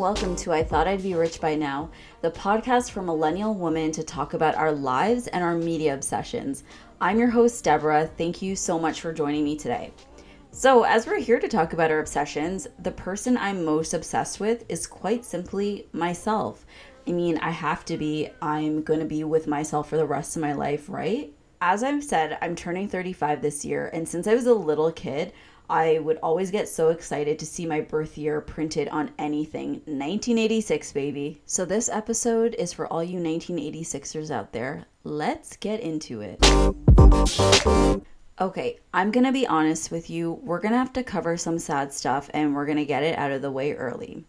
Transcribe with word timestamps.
welcome 0.00 0.34
to 0.34 0.50
I 0.50 0.62
Thought 0.62 0.88
I'd 0.88 1.02
Be 1.02 1.12
Rich 1.12 1.42
by 1.42 1.54
Now, 1.54 1.90
the 2.22 2.30
podcast 2.30 2.90
for 2.90 3.02
millennial 3.02 3.52
women 3.52 3.92
to 3.92 4.02
talk 4.02 4.32
about 4.32 4.54
our 4.54 4.72
lives 4.72 5.26
and 5.26 5.44
our 5.44 5.54
media 5.54 5.92
obsessions. 5.92 6.64
I'm 7.02 7.18
your 7.18 7.28
host, 7.28 7.62
Deborah. 7.62 8.06
Thank 8.16 8.40
you 8.40 8.56
so 8.56 8.78
much 8.78 9.02
for 9.02 9.12
joining 9.12 9.44
me 9.44 9.56
today. 9.56 9.92
So, 10.52 10.84
as 10.84 11.06
we're 11.06 11.20
here 11.20 11.38
to 11.38 11.48
talk 11.48 11.74
about 11.74 11.90
our 11.90 12.00
obsessions, 12.00 12.66
the 12.78 12.90
person 12.90 13.36
I'm 13.36 13.62
most 13.62 13.92
obsessed 13.92 14.40
with 14.40 14.64
is 14.70 14.86
quite 14.86 15.22
simply 15.22 15.86
myself. 15.92 16.64
I 17.06 17.12
mean, 17.12 17.36
I 17.36 17.50
have 17.50 17.84
to 17.84 17.98
be. 17.98 18.30
I'm 18.40 18.82
going 18.82 19.00
to 19.00 19.06
be 19.06 19.22
with 19.24 19.46
myself 19.46 19.90
for 19.90 19.98
the 19.98 20.06
rest 20.06 20.34
of 20.34 20.40
my 20.40 20.54
life, 20.54 20.88
right? 20.88 21.30
As 21.60 21.82
I've 21.82 22.02
said, 22.02 22.38
I'm 22.40 22.56
turning 22.56 22.88
35 22.88 23.42
this 23.42 23.66
year, 23.66 23.90
and 23.92 24.08
since 24.08 24.26
I 24.26 24.34
was 24.34 24.46
a 24.46 24.54
little 24.54 24.92
kid, 24.92 25.34
I 25.70 26.00
would 26.00 26.18
always 26.20 26.50
get 26.50 26.68
so 26.68 26.88
excited 26.88 27.38
to 27.38 27.46
see 27.46 27.64
my 27.64 27.80
birth 27.80 28.18
year 28.18 28.40
printed 28.40 28.88
on 28.88 29.12
anything. 29.20 29.74
1986, 29.86 30.92
baby. 30.92 31.40
So, 31.46 31.64
this 31.64 31.88
episode 31.88 32.56
is 32.58 32.72
for 32.72 32.88
all 32.88 33.04
you 33.04 33.20
1986ers 33.20 34.32
out 34.32 34.52
there. 34.52 34.86
Let's 35.04 35.56
get 35.56 35.78
into 35.78 36.22
it. 36.22 36.44
Okay, 38.40 38.80
I'm 38.92 39.12
gonna 39.12 39.30
be 39.30 39.46
honest 39.46 39.92
with 39.92 40.10
you. 40.10 40.40
We're 40.42 40.58
gonna 40.58 40.76
have 40.76 40.92
to 40.94 41.04
cover 41.04 41.36
some 41.36 41.60
sad 41.60 41.92
stuff 41.92 42.28
and 42.34 42.52
we're 42.52 42.66
gonna 42.66 42.84
get 42.84 43.04
it 43.04 43.16
out 43.16 43.30
of 43.30 43.40
the 43.40 43.52
way 43.52 43.74
early. 43.74 44.24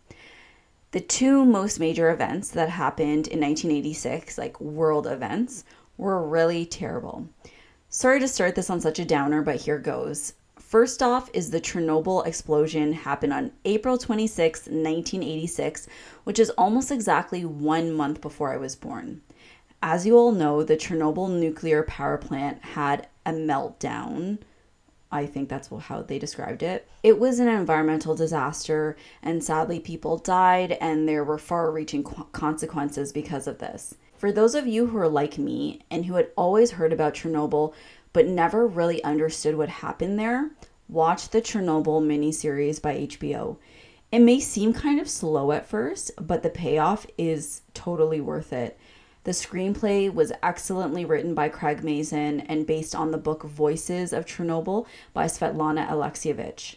The 0.92 1.02
two 1.02 1.44
most 1.44 1.80
major 1.80 2.12
events 2.12 2.52
that 2.52 2.70
happened 2.70 3.28
in 3.28 3.40
1986, 3.40 4.38
like 4.38 4.62
world 4.62 5.08
events, 5.08 5.64
were 5.98 6.22
really 6.22 6.68
terrible. 6.68 7.30
Sorry 7.90 8.20
to 8.20 8.28
start 8.28 8.54
this 8.54 8.70
on 8.70 8.80
such 8.80 9.00
a 9.00 9.06
downer, 9.06 9.42
but 9.42 9.62
here 9.62 9.80
goes. 9.80 10.34
First 10.72 11.04
off 11.04 11.30
is 11.34 11.52
the 11.52 11.60
Chernobyl 11.60 12.26
explosion 12.26 12.94
happened 12.94 13.34
on 13.34 13.52
April 13.66 13.98
26, 13.98 14.68
1986, 14.68 15.90
which 16.24 16.40
is 16.40 16.50
almost 16.52 16.92
exactly 16.92 17.44
one 17.44 17.92
month 17.92 18.22
before 18.22 18.54
I 18.54 18.58
was 18.58 18.78
born. 18.78 19.20
As 19.84 20.06
you 20.06 20.16
all 20.16 20.32
know, 20.32 20.64
the 20.64 20.78
Chernobyl 20.78 21.30
nuclear 21.30 21.84
power 21.84 22.18
plant 22.18 22.64
had 22.64 23.10
a 23.26 23.34
meltdown. 23.34 24.38
I 25.12 25.26
think 25.26 25.50
that's 25.50 25.68
how 25.68 26.04
they 26.04 26.18
described 26.18 26.64
it. 26.64 26.88
It 27.04 27.20
was 27.20 27.40
an 27.40 27.50
environmental 27.50 28.16
disaster, 28.16 28.96
and 29.22 29.44
sadly, 29.44 29.82
people 29.82 30.20
died, 30.20 30.78
and 30.80 31.06
there 31.06 31.26
were 31.26 31.38
far 31.38 31.70
reaching 31.70 32.02
consequences 32.02 33.12
because 33.12 33.46
of 33.46 33.58
this. 33.58 33.96
For 34.16 34.32
those 34.32 34.56
of 34.56 34.68
you 34.68 34.88
who 34.88 35.00
are 35.00 35.10
like 35.10 35.38
me 35.38 35.82
and 35.92 36.06
who 36.06 36.14
had 36.14 36.30
always 36.38 36.72
heard 36.72 36.94
about 36.94 37.16
Chernobyl 37.16 37.74
but 38.14 38.28
never 38.28 38.68
really 38.68 39.04
understood 39.04 39.56
what 39.56 39.70
happened 39.70 40.20
there, 40.20 40.52
watch 40.92 41.30
the 41.30 41.42
Chernobyl 41.42 42.06
miniseries 42.06 42.82
by 42.82 42.98
HBO. 42.98 43.58
It 44.12 44.20
may 44.20 44.42
seem 44.42 44.74
kind 44.74 45.00
of 45.00 45.10
slow 45.10 45.54
at 45.54 45.66
first, 45.66 46.12
but 46.20 46.44
the 46.44 46.50
payoff 46.50 47.08
is 47.18 47.62
totally 47.74 48.20
worth 48.20 48.52
it. 48.52 48.78
The 49.24 49.32
screenplay 49.32 50.14
was 50.14 50.34
excellently 50.44 51.06
written 51.06 51.34
by 51.34 51.48
Craig 51.48 51.84
Mazin 51.84 52.42
and 52.42 52.68
based 52.68 52.94
on 52.94 53.12
the 53.12 53.18
book 53.18 53.44
Voices 53.44 54.12
of 54.12 54.26
Chernobyl 54.26 54.86
by 55.14 55.28
Svetlana 55.28 55.88
Alexievich. 55.88 56.76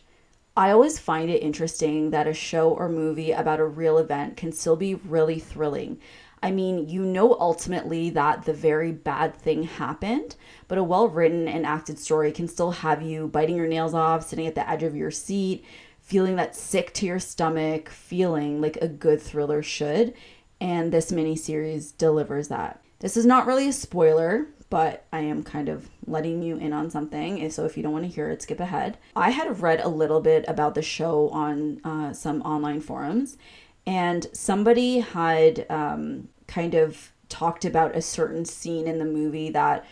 I 0.57 0.71
always 0.71 1.01
find 1.01 1.29
it 1.29 1.43
interesting 1.43 2.11
that 2.11 2.29
a 2.29 2.35
show 2.35 2.71
or 2.71 2.89
movie 2.89 3.33
about 3.33 3.59
a 3.59 3.67
real 3.67 3.99
event 3.99 4.37
can 4.37 4.53
still 4.53 4.77
be 4.77 4.95
really 4.95 5.41
thrilling. 5.41 5.99
I 6.45 6.51
mean, 6.51 6.91
you 6.91 7.07
know 7.07 7.39
ultimately 7.41 8.11
that 8.11 8.45
the 8.45 8.53
very 8.53 8.93
bad 8.93 9.35
thing 9.35 9.63
happened, 9.63 10.37
but 10.69 10.77
a 10.77 10.85
well 10.85 11.09
written 11.09 11.49
and 11.49 11.65
acted 11.65 11.99
story 11.99 12.33
can 12.33 12.49
still 12.49 12.71
have 12.71 13.01
you 13.01 13.29
biting 13.29 13.57
your 13.57 13.67
nails 13.67 13.95
off, 13.95 14.29
sitting 14.29 14.47
at 14.47 14.55
the 14.55 14.69
edge 14.69 14.83
of 14.83 14.95
your 14.95 15.11
seat, 15.11 15.65
feeling 16.03 16.37
that 16.37 16.55
sick 16.55 16.93
to 16.95 17.07
your 17.07 17.19
stomach, 17.19 17.89
feeling 17.89 18.61
like 18.61 18.77
a 18.77 18.89
good 18.89 19.23
thriller 19.23 19.63
should. 19.63 20.13
And 20.61 20.93
this 20.93 21.11
miniseries 21.11 21.97
delivers 21.97 22.49
that. 22.49 22.83
This 22.99 23.17
is 23.17 23.25
not 23.25 23.47
really 23.47 23.69
a 23.69 23.73
spoiler, 23.73 24.49
but 24.69 25.07
I 25.15 25.21
am 25.21 25.45
kind 25.45 25.71
of 25.71 25.89
letting 26.07 26.43
you 26.43 26.59
in 26.59 26.75
on 26.75 26.91
something. 26.91 27.49
So 27.49 27.65
if 27.65 27.75
you 27.75 27.83
don't 27.83 27.93
want 27.95 28.05
to 28.05 28.11
hear 28.11 28.29
it, 28.29 28.43
skip 28.43 28.61
ahead. 28.61 28.99
I 29.17 29.31
had 29.31 29.63
read 29.63 29.81
a 29.81 29.89
little 29.89 30.21
bit 30.21 30.45
about 30.47 30.75
the 30.75 30.83
show 30.83 31.31
on 31.31 31.81
uh, 31.85 32.13
some 32.13 32.43
online 32.43 32.83
forums, 32.83 33.39
and 33.87 34.27
somebody 34.33 35.01
had 35.01 35.67
um, 35.69 36.29
kind 36.47 36.75
of 36.75 37.13
talked 37.29 37.65
about 37.65 37.97
a 37.97 38.03
certain 38.03 38.45
scene 38.45 38.87
in 38.87 38.99
the 38.99 39.05
movie 39.05 39.51
that 39.51 39.85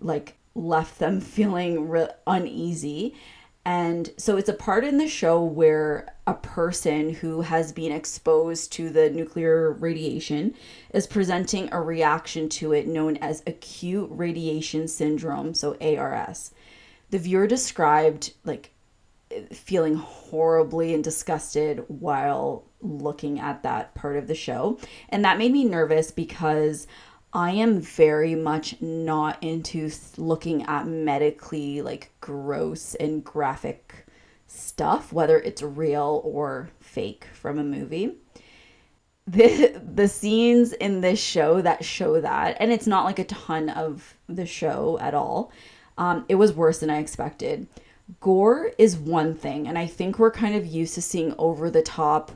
like 0.00 0.36
left 0.54 0.98
them 0.98 1.20
feeling 1.36 1.88
re- 1.88 2.08
uneasy. 2.26 3.14
And 3.64 4.10
so 4.16 4.38
it's 4.38 4.48
a 4.48 4.54
part 4.54 4.82
in 4.84 4.96
the 4.96 5.08
show 5.08 5.42
where 5.42 6.14
a 6.26 6.32
person 6.32 7.12
who 7.12 7.42
has 7.42 7.70
been 7.70 7.92
exposed 7.92 8.72
to 8.72 8.88
the 8.88 9.10
nuclear 9.10 9.72
radiation 9.72 10.54
is 10.94 11.06
presenting 11.06 11.68
a 11.70 11.82
reaction 11.82 12.48
to 12.50 12.72
it 12.72 12.88
known 12.88 13.18
as 13.18 13.42
acute 13.46 14.08
radiation 14.10 14.88
syndrome, 14.88 15.52
so 15.52 15.76
ARS. 15.82 16.52
The 17.10 17.18
viewer 17.18 17.46
described 17.46 18.32
like 18.44 18.72
feeling 19.52 19.94
horribly 19.94 20.94
and 20.94 21.04
disgusted 21.04 21.84
while 21.88 22.64
looking 22.80 23.38
at 23.40 23.62
that 23.62 23.94
part 23.94 24.16
of 24.16 24.26
the 24.26 24.34
show. 24.34 24.78
And 25.08 25.24
that 25.24 25.38
made 25.38 25.52
me 25.52 25.64
nervous 25.64 26.10
because 26.10 26.86
I 27.32 27.50
am 27.52 27.80
very 27.80 28.34
much 28.34 28.80
not 28.80 29.42
into 29.42 29.90
looking 30.16 30.62
at 30.64 30.86
medically 30.86 31.82
like 31.82 32.10
gross 32.20 32.94
and 32.94 33.22
graphic 33.22 34.06
stuff, 34.46 35.12
whether 35.12 35.38
it's 35.38 35.62
real 35.62 36.22
or 36.24 36.70
fake 36.80 37.26
from 37.34 37.58
a 37.58 37.64
movie. 37.64 38.16
The, 39.26 39.78
the 39.84 40.08
scenes 40.08 40.72
in 40.72 41.02
this 41.02 41.22
show 41.22 41.60
that 41.60 41.84
show 41.84 42.18
that, 42.18 42.56
and 42.60 42.72
it's 42.72 42.86
not 42.86 43.04
like 43.04 43.18
a 43.18 43.24
ton 43.24 43.68
of 43.68 44.14
the 44.26 44.46
show 44.46 44.98
at 45.02 45.12
all, 45.12 45.52
um, 45.98 46.24
it 46.30 46.36
was 46.36 46.54
worse 46.54 46.78
than 46.78 46.88
I 46.88 46.98
expected 46.98 47.66
gore 48.20 48.72
is 48.78 48.96
one 48.96 49.34
thing, 49.34 49.66
and 49.66 49.78
I 49.78 49.86
think 49.86 50.18
we're 50.18 50.30
kind 50.30 50.54
of 50.54 50.66
used 50.66 50.94
to 50.94 51.02
seeing 51.02 51.34
over 51.38 51.70
the 51.70 51.82
top 51.82 52.32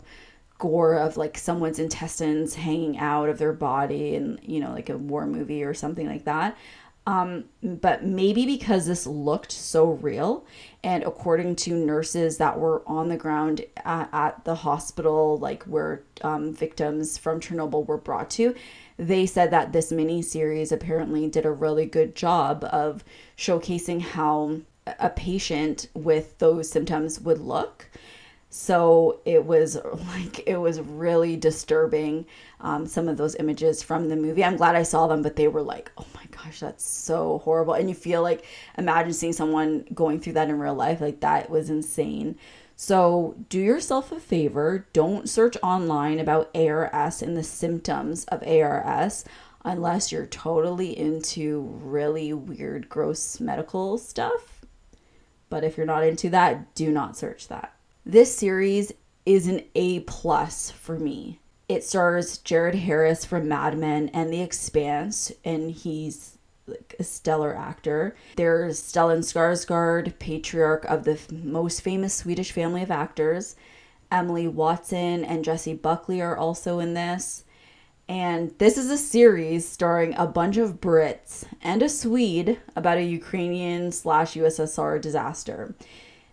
gore 0.58 0.94
of 0.94 1.16
like 1.16 1.36
someone's 1.36 1.80
intestines 1.80 2.54
hanging 2.54 2.96
out 2.96 3.28
of 3.28 3.38
their 3.38 3.52
body 3.52 4.14
and 4.14 4.38
you 4.42 4.60
know 4.60 4.70
like 4.70 4.88
a 4.88 4.96
war 4.96 5.26
movie 5.26 5.64
or 5.64 5.74
something 5.74 6.06
like 6.06 6.24
that. 6.24 6.56
Um, 7.04 7.46
but 7.64 8.04
maybe 8.04 8.46
because 8.46 8.86
this 8.86 9.08
looked 9.08 9.50
so 9.50 9.90
real 9.90 10.46
and 10.84 11.02
according 11.02 11.56
to 11.56 11.74
nurses 11.74 12.38
that 12.38 12.60
were 12.60 12.84
on 12.86 13.08
the 13.08 13.16
ground 13.16 13.64
at, 13.84 14.08
at 14.12 14.44
the 14.44 14.54
hospital 14.54 15.36
like 15.36 15.64
where 15.64 16.04
um, 16.20 16.54
victims 16.54 17.18
from 17.18 17.40
chernobyl 17.40 17.84
were 17.84 17.98
brought 17.98 18.30
to 18.30 18.54
they 18.98 19.26
said 19.26 19.50
that 19.50 19.72
this 19.72 19.90
mini 19.90 20.22
series 20.22 20.70
apparently 20.70 21.28
did 21.28 21.44
a 21.44 21.50
really 21.50 21.86
good 21.86 22.14
job 22.14 22.64
of 22.70 23.02
showcasing 23.36 24.00
how 24.00 24.60
a 24.86 25.10
patient 25.10 25.88
with 25.94 26.38
those 26.38 26.70
symptoms 26.70 27.20
would 27.20 27.40
look. 27.40 27.88
So 28.50 29.20
it 29.24 29.46
was 29.46 29.76
like, 30.08 30.46
it 30.46 30.58
was 30.58 30.80
really 30.80 31.36
disturbing. 31.36 32.26
Um, 32.60 32.86
some 32.86 33.08
of 33.08 33.16
those 33.16 33.34
images 33.36 33.82
from 33.82 34.08
the 34.08 34.16
movie. 34.16 34.44
I'm 34.44 34.56
glad 34.56 34.76
I 34.76 34.82
saw 34.82 35.06
them, 35.06 35.22
but 35.22 35.36
they 35.36 35.48
were 35.48 35.62
like, 35.62 35.90
oh 35.98 36.06
my 36.14 36.24
gosh, 36.30 36.60
that's 36.60 36.84
so 36.84 37.38
horrible. 37.38 37.74
And 37.74 37.88
you 37.88 37.94
feel 37.94 38.22
like, 38.22 38.44
imagine 38.78 39.12
seeing 39.12 39.32
someone 39.32 39.86
going 39.94 40.20
through 40.20 40.34
that 40.34 40.48
in 40.48 40.58
real 40.58 40.74
life. 40.74 41.00
Like, 41.00 41.20
that 41.20 41.50
was 41.50 41.70
insane. 41.70 42.36
So, 42.76 43.36
do 43.48 43.60
yourself 43.60 44.12
a 44.12 44.20
favor. 44.20 44.86
Don't 44.92 45.28
search 45.28 45.56
online 45.62 46.18
about 46.18 46.50
ARS 46.54 47.22
and 47.22 47.36
the 47.36 47.42
symptoms 47.42 48.24
of 48.24 48.46
ARS 48.46 49.24
unless 49.64 50.10
you're 50.10 50.26
totally 50.26 50.96
into 50.98 51.60
really 51.82 52.32
weird, 52.32 52.88
gross 52.88 53.40
medical 53.40 53.98
stuff 53.98 54.61
but 55.52 55.64
if 55.64 55.76
you're 55.76 55.84
not 55.84 56.02
into 56.02 56.30
that, 56.30 56.74
do 56.74 56.90
not 56.90 57.14
search 57.14 57.48
that. 57.48 57.74
This 58.06 58.34
series 58.34 58.90
is 59.26 59.46
an 59.46 59.62
A 59.74 60.00
plus 60.00 60.70
for 60.70 60.98
me. 60.98 61.40
It 61.68 61.84
stars 61.84 62.38
Jared 62.38 62.74
Harris 62.74 63.26
from 63.26 63.48
Mad 63.48 63.76
Men 63.76 64.08
and 64.14 64.32
The 64.32 64.40
Expanse, 64.40 65.30
and 65.44 65.70
he's 65.70 66.38
like 66.66 66.94
a 66.98 67.04
stellar 67.04 67.54
actor. 67.54 68.16
There's 68.36 68.80
Stellan 68.80 69.18
Skarsgård, 69.18 70.18
patriarch 70.18 70.86
of 70.86 71.04
the 71.04 71.20
most 71.30 71.82
famous 71.82 72.14
Swedish 72.14 72.50
family 72.50 72.82
of 72.82 72.90
actors. 72.90 73.54
Emily 74.10 74.48
Watson 74.48 75.22
and 75.22 75.44
Jessie 75.44 75.74
Buckley 75.74 76.22
are 76.22 76.36
also 76.36 76.78
in 76.78 76.94
this. 76.94 77.41
And 78.12 78.52
this 78.58 78.76
is 78.76 78.90
a 78.90 78.98
series 78.98 79.66
starring 79.66 80.14
a 80.18 80.26
bunch 80.26 80.58
of 80.58 80.82
Brits 80.82 81.46
and 81.62 81.82
a 81.82 81.88
Swede 81.88 82.60
about 82.76 82.98
a 82.98 83.02
Ukrainian 83.02 83.90
slash 83.90 84.34
USSR 84.34 85.00
disaster. 85.00 85.74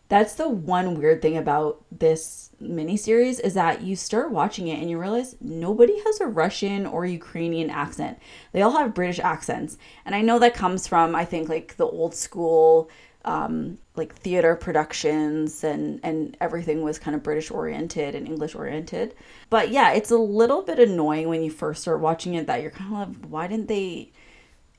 That's 0.10 0.34
the 0.34 0.50
one 0.50 0.96
weird 0.96 1.22
thing 1.22 1.38
about 1.38 1.82
this 1.90 2.50
miniseries 2.62 3.40
is 3.40 3.54
that 3.54 3.82
you 3.82 3.96
start 3.96 4.30
watching 4.30 4.68
it 4.68 4.82
and 4.82 4.90
you 4.90 5.00
realize 5.00 5.38
nobody 5.40 5.98
has 6.04 6.20
a 6.20 6.28
Russian 6.28 6.86
or 6.86 7.06
Ukrainian 7.06 7.70
accent. 7.70 8.20
They 8.52 8.62
all 8.62 8.76
have 8.76 8.94
British 8.94 9.20
accents. 9.20 9.78
And 10.04 10.14
I 10.14 10.22
know 10.22 10.38
that 10.40 10.54
comes 10.54 10.86
from, 10.86 11.16
I 11.16 11.24
think, 11.24 11.48
like 11.48 11.78
the 11.78 11.88
old 11.88 12.14
school 12.14 12.90
um, 13.24 13.78
like 14.00 14.16
theater 14.16 14.56
productions 14.56 15.64
and 15.64 16.00
and 16.04 16.36
everything 16.42 16.82
was 16.82 16.98
kind 16.98 17.16
of 17.16 17.22
British 17.22 17.52
oriented 17.52 18.16
and 18.16 18.26
English 18.28 18.56
oriented. 18.56 19.14
But 19.52 19.70
yeah, 19.70 19.92
it's 19.92 20.10
a 20.10 20.18
little 20.18 20.64
bit 20.64 20.80
annoying 20.80 21.30
when 21.30 21.44
you 21.44 21.52
first 21.52 21.84
start 21.84 22.00
watching 22.00 22.34
it 22.34 22.48
that 22.48 22.62
you're 22.64 22.72
kind 22.72 22.94
of 22.96 23.22
like 23.22 23.30
why 23.30 23.48
didn't 23.48 23.68
they 23.68 24.12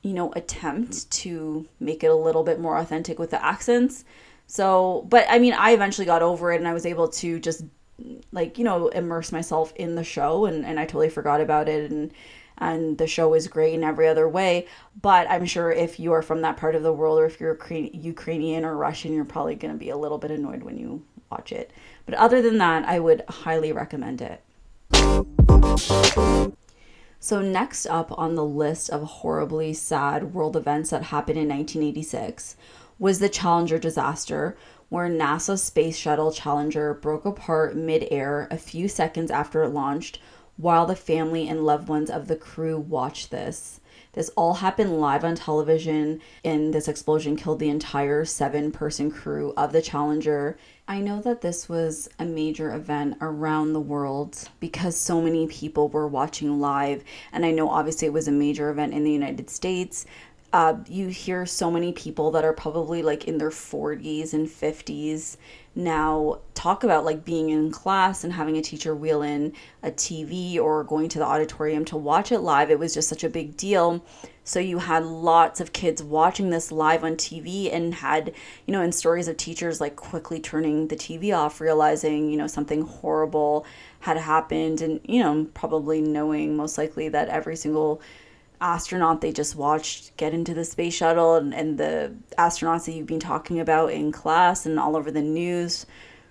you 0.01 0.13
know 0.13 0.33
attempt 0.33 0.91
mm-hmm. 0.91 1.09
to 1.09 1.67
make 1.79 2.03
it 2.03 2.07
a 2.07 2.15
little 2.15 2.43
bit 2.43 2.59
more 2.59 2.77
authentic 2.77 3.17
with 3.19 3.29
the 3.29 3.43
accents. 3.43 4.03
So, 4.47 5.05
but 5.07 5.25
I 5.29 5.39
mean, 5.39 5.53
I 5.53 5.71
eventually 5.71 6.05
got 6.05 6.21
over 6.21 6.51
it 6.51 6.57
and 6.57 6.67
I 6.67 6.73
was 6.73 6.85
able 6.85 7.07
to 7.07 7.39
just 7.39 7.63
like, 8.33 8.57
you 8.57 8.65
know, 8.65 8.89
immerse 8.89 9.31
myself 9.31 9.71
in 9.77 9.95
the 9.95 10.03
show 10.03 10.45
and 10.45 10.65
and 10.65 10.79
I 10.79 10.85
totally 10.85 11.09
forgot 11.09 11.39
about 11.39 11.69
it 11.69 11.89
and 11.91 12.11
and 12.61 12.97
the 12.99 13.07
show 13.07 13.33
is 13.33 13.47
great 13.47 13.73
in 13.73 13.83
every 13.83 14.07
other 14.07 14.29
way. 14.29 14.67
But 15.01 15.29
I'm 15.29 15.45
sure 15.45 15.71
if 15.71 15.99
you 15.99 16.13
are 16.13 16.21
from 16.21 16.41
that 16.41 16.57
part 16.57 16.75
of 16.75 16.83
the 16.83 16.93
world 16.93 17.19
or 17.19 17.25
if 17.25 17.41
you're 17.41 17.59
Ukrainian 17.71 18.63
or 18.63 18.77
Russian, 18.77 19.13
you're 19.13 19.25
probably 19.25 19.55
going 19.55 19.73
to 19.73 19.79
be 19.79 19.89
a 19.89 19.97
little 19.97 20.19
bit 20.19 20.31
annoyed 20.31 20.63
when 20.63 20.77
you 20.77 21.03
watch 21.31 21.51
it. 21.51 21.71
But 22.05 22.15
other 22.15 22.41
than 22.41 22.59
that, 22.59 22.85
I 22.85 22.99
would 22.99 23.23
highly 23.27 23.71
recommend 23.71 24.21
it. 24.21 24.43
So, 27.19 27.41
next 27.41 27.85
up 27.85 28.17
on 28.17 28.35
the 28.35 28.45
list 28.45 28.89
of 28.89 29.03
horribly 29.03 29.73
sad 29.73 30.33
world 30.33 30.55
events 30.55 30.89
that 30.89 31.03
happened 31.03 31.37
in 31.37 31.49
1986 31.49 32.55
was 32.97 33.19
the 33.19 33.29
Challenger 33.29 33.77
disaster, 33.77 34.57
where 34.89 35.07
NASA's 35.07 35.63
space 35.63 35.97
shuttle 35.97 36.31
Challenger 36.31 36.95
broke 36.95 37.25
apart 37.25 37.75
midair 37.75 38.47
a 38.51 38.57
few 38.57 38.87
seconds 38.87 39.31
after 39.31 39.63
it 39.63 39.69
launched 39.69 40.19
while 40.61 40.85
the 40.85 40.95
family 40.95 41.47
and 41.47 41.65
loved 41.65 41.87
ones 41.87 42.09
of 42.09 42.27
the 42.27 42.35
crew 42.35 42.77
watch 42.77 43.29
this. 43.29 43.79
This 44.13 44.29
all 44.35 44.55
happened 44.55 44.99
live 44.99 45.23
on 45.23 45.35
television, 45.35 46.19
and 46.43 46.73
this 46.73 46.89
explosion 46.89 47.37
killed 47.37 47.59
the 47.59 47.69
entire 47.69 48.25
seven 48.25 48.71
person 48.71 49.09
crew 49.09 49.53
of 49.55 49.71
the 49.71 49.81
Challenger. 49.81 50.57
I 50.85 50.99
know 50.99 51.21
that 51.21 51.39
this 51.39 51.69
was 51.69 52.09
a 52.19 52.25
major 52.25 52.73
event 52.73 53.15
around 53.21 53.71
the 53.71 53.79
world 53.79 54.49
because 54.59 54.97
so 54.97 55.21
many 55.21 55.47
people 55.47 55.87
were 55.87 56.09
watching 56.09 56.59
live, 56.59 57.05
and 57.31 57.45
I 57.45 57.51
know 57.51 57.69
obviously 57.69 58.07
it 58.07 58.13
was 58.13 58.27
a 58.27 58.33
major 58.33 58.69
event 58.69 58.93
in 58.93 59.05
the 59.05 59.11
United 59.11 59.49
States. 59.49 60.05
Uh, 60.53 60.75
you 60.87 61.07
hear 61.07 61.45
so 61.45 61.71
many 61.71 61.93
people 61.93 62.31
that 62.31 62.43
are 62.43 62.51
probably 62.51 63.01
like 63.01 63.25
in 63.25 63.37
their 63.37 63.49
40s 63.51 64.33
and 64.33 64.49
50s 64.49 65.37
now 65.75 66.39
talk 66.53 66.83
about 66.83 67.05
like 67.05 67.23
being 67.23 67.49
in 67.49 67.71
class 67.71 68.25
and 68.25 68.33
having 68.33 68.57
a 68.57 68.61
teacher 68.61 68.93
wheel 68.93 69.21
in 69.21 69.53
a 69.81 69.91
TV 69.91 70.59
or 70.59 70.83
going 70.83 71.07
to 71.07 71.19
the 71.19 71.25
auditorium 71.25 71.85
to 71.85 71.95
watch 71.95 72.33
it 72.33 72.39
live. 72.39 72.69
It 72.69 72.79
was 72.79 72.93
just 72.93 73.07
such 73.07 73.23
a 73.23 73.29
big 73.29 73.55
deal. 73.55 74.03
So 74.43 74.59
you 74.59 74.79
had 74.79 75.05
lots 75.05 75.61
of 75.61 75.71
kids 75.71 76.03
watching 76.03 76.49
this 76.49 76.69
live 76.69 77.05
on 77.05 77.15
TV 77.15 77.73
and 77.73 77.93
had, 77.93 78.33
you 78.65 78.73
know, 78.73 78.81
in 78.81 78.91
stories 78.91 79.29
of 79.29 79.37
teachers 79.37 79.79
like 79.79 79.95
quickly 79.95 80.41
turning 80.41 80.87
the 80.87 80.97
TV 80.97 81.33
off, 81.33 81.61
realizing, 81.61 82.29
you 82.29 82.35
know, 82.35 82.47
something 82.47 82.81
horrible 82.81 83.65
had 84.01 84.17
happened 84.17 84.81
and, 84.81 84.99
you 85.05 85.23
know, 85.23 85.47
probably 85.53 86.01
knowing 86.01 86.57
most 86.57 86.77
likely 86.77 87.07
that 87.07 87.29
every 87.29 87.55
single 87.55 88.01
astronaut 88.61 89.21
they 89.21 89.31
just 89.31 89.55
watched 89.55 90.15
get 90.17 90.33
into 90.33 90.53
the 90.53 90.63
space 90.63 90.93
shuttle 90.93 91.35
and, 91.35 91.53
and 91.53 91.77
the 91.77 92.15
astronauts 92.37 92.85
that 92.85 92.93
you've 92.93 93.07
been 93.07 93.19
talking 93.19 93.59
about 93.59 93.91
in 93.91 94.11
class 94.11 94.65
and 94.65 94.79
all 94.79 94.95
over 94.95 95.11
the 95.11 95.21
news 95.21 95.85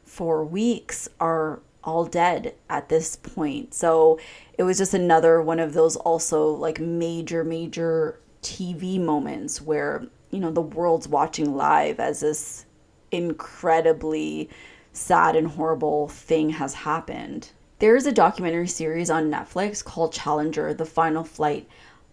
for 0.04 0.44
weeks 0.44 1.08
are 1.18 1.60
all 1.82 2.04
dead 2.04 2.54
at 2.68 2.88
this 2.88 3.16
point. 3.16 3.74
So 3.74 4.18
it 4.58 4.62
was 4.62 4.78
just 4.78 4.94
another 4.94 5.40
one 5.40 5.58
of 5.58 5.72
those 5.72 5.96
also 5.96 6.48
like 6.48 6.78
major, 6.78 7.44
major 7.44 8.20
TV 8.42 9.00
moments 9.00 9.60
where, 9.60 10.06
you 10.30 10.40
know, 10.40 10.50
the 10.50 10.60
world's 10.60 11.08
watching 11.08 11.56
live 11.56 12.00
as 12.00 12.20
this 12.20 12.66
incredibly 13.10 14.48
sad 14.92 15.36
and 15.36 15.48
horrible 15.48 16.08
thing 16.08 16.50
has 16.50 16.74
happened. 16.74 17.50
There 17.78 17.96
is 17.96 18.06
a 18.06 18.12
documentary 18.12 18.68
series 18.68 19.08
on 19.08 19.30
Netflix 19.30 19.82
called 19.82 20.12
Challenger 20.12 20.74
The 20.74 20.84
Final 20.84 21.24
Flight 21.24 21.66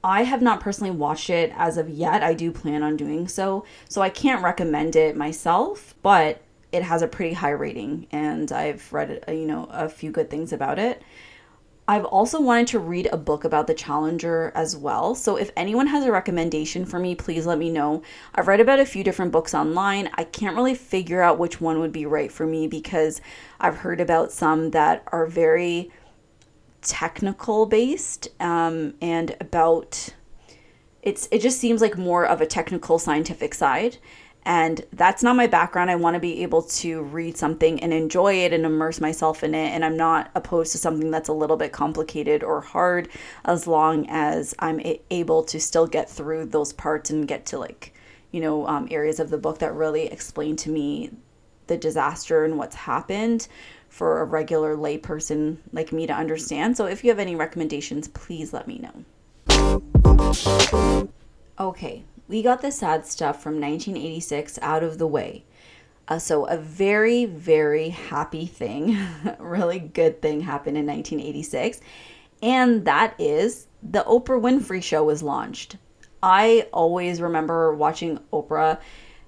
I 0.07 0.23
have 0.23 0.41
not 0.41 0.61
personally 0.61 0.91
watched 0.91 1.29
it 1.29 1.51
as 1.57 1.75
of 1.75 1.89
yet. 1.89 2.23
I 2.23 2.33
do 2.33 2.49
plan 2.49 2.81
on 2.81 2.95
doing 2.95 3.27
so. 3.27 3.65
So 3.89 4.01
I 4.01 4.09
can't 4.09 4.41
recommend 4.41 4.95
it 4.95 5.17
myself, 5.17 5.95
but 6.01 6.41
it 6.71 6.81
has 6.81 7.01
a 7.01 7.09
pretty 7.09 7.33
high 7.33 7.49
rating 7.51 8.07
and 8.11 8.49
I've 8.53 8.91
read 8.93 9.25
you 9.27 9.45
know 9.45 9.67
a 9.69 9.89
few 9.89 10.11
good 10.11 10.29
things 10.29 10.53
about 10.53 10.79
it. 10.79 11.01
I've 11.89 12.05
also 12.05 12.39
wanted 12.39 12.67
to 12.67 12.79
read 12.79 13.09
a 13.11 13.17
book 13.17 13.43
about 13.43 13.67
the 13.67 13.73
Challenger 13.73 14.53
as 14.55 14.77
well. 14.77 15.13
So 15.13 15.35
if 15.35 15.51
anyone 15.57 15.87
has 15.87 16.05
a 16.05 16.11
recommendation 16.11 16.85
for 16.85 16.99
me, 16.99 17.13
please 17.13 17.45
let 17.45 17.57
me 17.57 17.69
know. 17.69 18.01
I've 18.33 18.47
read 18.47 18.61
about 18.61 18.79
a 18.79 18.85
few 18.85 19.03
different 19.03 19.33
books 19.33 19.53
online. 19.53 20.09
I 20.13 20.23
can't 20.23 20.55
really 20.55 20.75
figure 20.75 21.21
out 21.21 21.37
which 21.37 21.59
one 21.59 21.81
would 21.81 21.91
be 21.91 22.05
right 22.05 22.31
for 22.31 22.45
me 22.45 22.67
because 22.67 23.19
I've 23.59 23.77
heard 23.77 23.99
about 23.99 24.31
some 24.31 24.71
that 24.71 25.03
are 25.07 25.25
very 25.25 25.91
technical 26.87 27.65
based 27.65 28.29
um, 28.39 28.93
and 29.01 29.35
about 29.39 30.13
it's 31.01 31.27
it 31.31 31.41
just 31.41 31.59
seems 31.59 31.81
like 31.81 31.97
more 31.97 32.25
of 32.25 32.41
a 32.41 32.45
technical 32.45 32.97
scientific 32.99 33.53
side 33.53 33.97
and 34.47 34.85
that's 34.93 35.23
not 35.23 35.35
my 35.35 35.45
background. 35.45 35.91
I 35.91 35.97
want 35.97 36.13
to 36.13 36.21
be 36.21 36.41
able 36.41 36.61
to 36.61 37.01
read 37.01 37.35
something 37.35 37.83
and 37.83 37.93
enjoy 37.93 38.35
it 38.45 38.53
and 38.53 38.65
immerse 38.65 39.01
myself 39.01 39.43
in 39.43 39.53
it. 39.53 39.71
And 39.71 39.83
I'm 39.83 39.97
not 39.97 40.31
opposed 40.35 40.71
to 40.71 40.77
something 40.77 41.11
that's 41.11 41.27
a 41.27 41.33
little 41.33 41.57
bit 41.57 41.73
complicated 41.73 42.45
or 42.45 42.61
hard 42.61 43.09
as 43.43 43.67
long 43.67 44.05
as 44.07 44.55
I'm 44.59 44.79
able 45.11 45.43
to 45.43 45.59
still 45.59 45.85
get 45.85 46.09
through 46.09 46.45
those 46.45 46.71
parts 46.71 47.09
and 47.09 47.27
get 47.27 47.45
to 47.47 47.59
like, 47.59 47.93
you 48.31 48.39
know, 48.39 48.65
um, 48.67 48.87
areas 48.89 49.19
of 49.19 49.29
the 49.31 49.37
book 49.37 49.59
that 49.59 49.73
really 49.73 50.05
explain 50.05 50.55
to 50.57 50.69
me 50.69 51.11
the 51.67 51.75
disaster 51.75 52.45
and 52.45 52.57
what's 52.57 52.75
happened 52.75 53.49
for 53.89 54.21
a 54.21 54.25
regular 54.25 54.75
layperson 54.75 55.57
like 55.71 55.91
me 55.91 56.07
to 56.07 56.13
understand. 56.13 56.77
So 56.77 56.85
if 56.85 57.03
you 57.03 57.09
have 57.09 57.19
any 57.19 57.35
recommendations, 57.35 58.07
please 58.07 58.53
let 58.53 58.67
me 58.67 58.79
know. 58.79 59.03
Okay, 61.59 62.03
we 62.27 62.43
got 62.43 62.61
the 62.61 62.71
sad 62.71 63.05
stuff 63.05 63.41
from 63.41 63.59
1986 63.59 64.59
out 64.61 64.83
of 64.83 64.97
the 64.97 65.07
way. 65.07 65.43
Uh, 66.07 66.19
so, 66.19 66.45
a 66.45 66.55
very, 66.55 67.25
very 67.25 67.89
happy 67.89 68.45
thing, 68.45 68.97
really 69.39 69.79
good 69.79 70.21
thing 70.21 70.39
happened 70.39 70.77
in 70.77 70.85
1986, 70.85 71.81
and 72.41 72.85
that 72.85 73.13
is 73.19 73.67
the 73.83 74.03
Oprah 74.05 74.39
Winfrey 74.39 74.81
Show 74.81 75.03
was 75.03 75.21
launched. 75.21 75.75
I 76.23 76.67
always 76.71 77.19
remember 77.19 77.75
watching 77.75 78.19
Oprah 78.31 78.79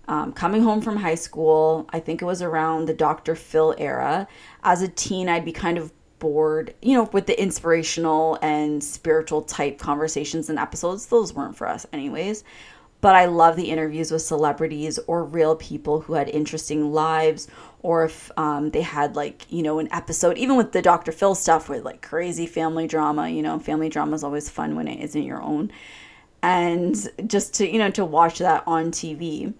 um, 0.09 0.33
coming 0.33 0.63
home 0.63 0.81
from 0.81 0.97
high 0.97 1.15
school, 1.15 1.87
I 1.91 1.99
think 1.99 2.23
it 2.23 2.25
was 2.25 2.41
around 2.41 2.87
the 2.87 2.95
Dr. 2.95 3.35
Phil 3.35 3.75
era. 3.77 4.27
As 4.63 4.81
a 4.81 4.87
teen, 4.87 5.29
I'd 5.29 5.45
be 5.45 5.51
kind 5.51 5.77
of 5.77 5.93
bored, 6.17 6.73
you 6.81 6.95
know, 6.95 7.03
with 7.13 7.27
the 7.27 7.39
inspirational 7.39 8.39
and 8.41 8.83
spiritual 8.83 9.43
type 9.43 9.77
conversations 9.77 10.49
and 10.49 10.57
episodes. 10.57 11.05
Those 11.05 11.35
weren't 11.35 11.55
for 11.55 11.67
us, 11.67 11.85
anyways. 11.93 12.43
But 13.01 13.15
I 13.15 13.25
love 13.25 13.55
the 13.55 13.69
interviews 13.69 14.11
with 14.11 14.23
celebrities 14.23 14.97
or 15.05 15.23
real 15.23 15.55
people 15.55 16.01
who 16.01 16.13
had 16.13 16.27
interesting 16.27 16.91
lives, 16.91 17.47
or 17.83 18.05
if 18.05 18.31
um, 18.35 18.71
they 18.71 18.81
had, 18.81 19.15
like, 19.15 19.45
you 19.51 19.61
know, 19.61 19.77
an 19.77 19.89
episode, 19.93 20.39
even 20.39 20.57
with 20.57 20.71
the 20.71 20.81
Dr. 20.81 21.11
Phil 21.11 21.35
stuff 21.35 21.69
with 21.69 21.85
like 21.85 22.01
crazy 22.01 22.47
family 22.47 22.87
drama. 22.87 23.29
You 23.29 23.43
know, 23.43 23.59
family 23.59 23.89
drama 23.89 24.15
is 24.15 24.23
always 24.23 24.49
fun 24.49 24.75
when 24.75 24.87
it 24.87 24.99
isn't 25.01 25.21
your 25.21 25.41
own. 25.41 25.71
And 26.41 26.95
just 27.27 27.53
to, 27.55 27.71
you 27.71 27.77
know, 27.77 27.91
to 27.91 28.03
watch 28.03 28.39
that 28.39 28.63
on 28.65 28.91
TV 28.91 29.53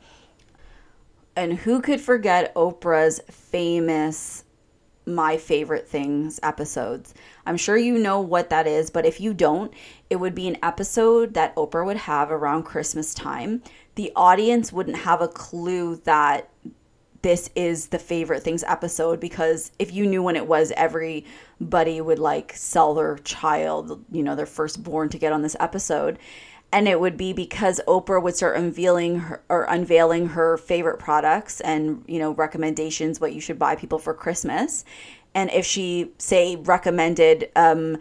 and 1.40 1.54
who 1.54 1.82
could 1.82 2.02
forget 2.02 2.54
Oprah's 2.54 3.22
famous 3.32 4.44
My 5.06 5.38
Favorite 5.38 5.88
Things 5.88 6.38
episodes? 6.44 7.14
I'm 7.46 7.56
sure 7.56 7.78
you 7.78 7.98
know 7.98 8.20
what 8.20 8.50
that 8.50 8.68
is, 8.68 8.90
but 8.90 9.06
if 9.06 9.22
you 9.22 9.34
don't, 9.34 9.74
it 10.10 10.18
would 10.18 10.36
be 10.36 10.50
an 10.50 10.58
episode 10.62 11.36
that 11.36 11.56
Oprah 11.56 11.86
would 11.86 11.96
have 11.96 12.30
around 12.30 12.64
Christmas 12.64 13.14
time. 13.14 13.64
The 13.96 14.12
audience 14.18 14.74
wouldn't 14.74 14.98
have 14.98 15.22
a 15.22 15.30
clue 15.30 15.96
that 16.04 16.50
this 17.22 17.50
is 17.56 17.88
the 17.88 18.00
favorite 18.00 18.44
things 18.44 18.64
episode 18.64 19.22
because 19.22 19.72
if 19.80 19.94
you 19.94 20.06
knew 20.06 20.24
when 20.24 20.36
it 20.36 20.48
was 20.48 20.72
everybody 20.78 22.00
would 22.00 22.20
like 22.20 22.54
sell 22.56 22.94
their 22.94 23.18
child 23.18 24.06
you 24.10 24.24
know 24.24 24.36
their 24.36 24.46
firstborn 24.46 25.10
to 25.10 25.18
get 25.18 25.34
on 25.34 25.42
this 25.42 25.58
episode 25.60 26.18
and 26.72 26.88
it 26.88 27.00
would 27.00 27.18
be 27.18 27.34
because 27.34 27.82
Oprah 27.88 28.22
would 28.22 28.36
start 28.36 28.58
unveiling 28.58 29.20
her, 29.20 29.44
or 29.50 29.64
unveiling 29.64 30.30
her 30.30 30.58
favorite 30.58 31.00
products 31.00 31.62
and 31.62 32.04
you 32.08 32.20
know 32.20 32.32
recommendations 32.32 33.20
what 33.20 33.34
you 33.34 33.42
should 33.42 33.60
buy 33.60 33.76
people 33.76 34.00
for 34.00 34.14
Christmas. 34.14 34.86
And 35.34 35.50
if 35.52 35.66
she 35.66 36.12
say 36.18 36.56
recommended 36.56 37.52
um, 37.56 37.98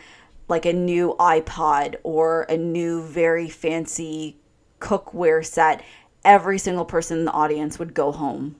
like 0.48 0.66
a 0.66 0.72
new 0.72 1.14
iPod 1.18 1.96
or 2.02 2.42
a 2.42 2.56
new 2.56 3.02
very 3.02 3.48
fancy 3.48 4.36
cookware 4.80 5.44
set, 5.44 5.82
every 6.24 6.58
single 6.58 6.84
person 6.84 7.18
in 7.18 7.24
the 7.24 7.32
audience 7.32 7.78
would 7.78 7.94
go 7.94 8.12
home 8.12 8.56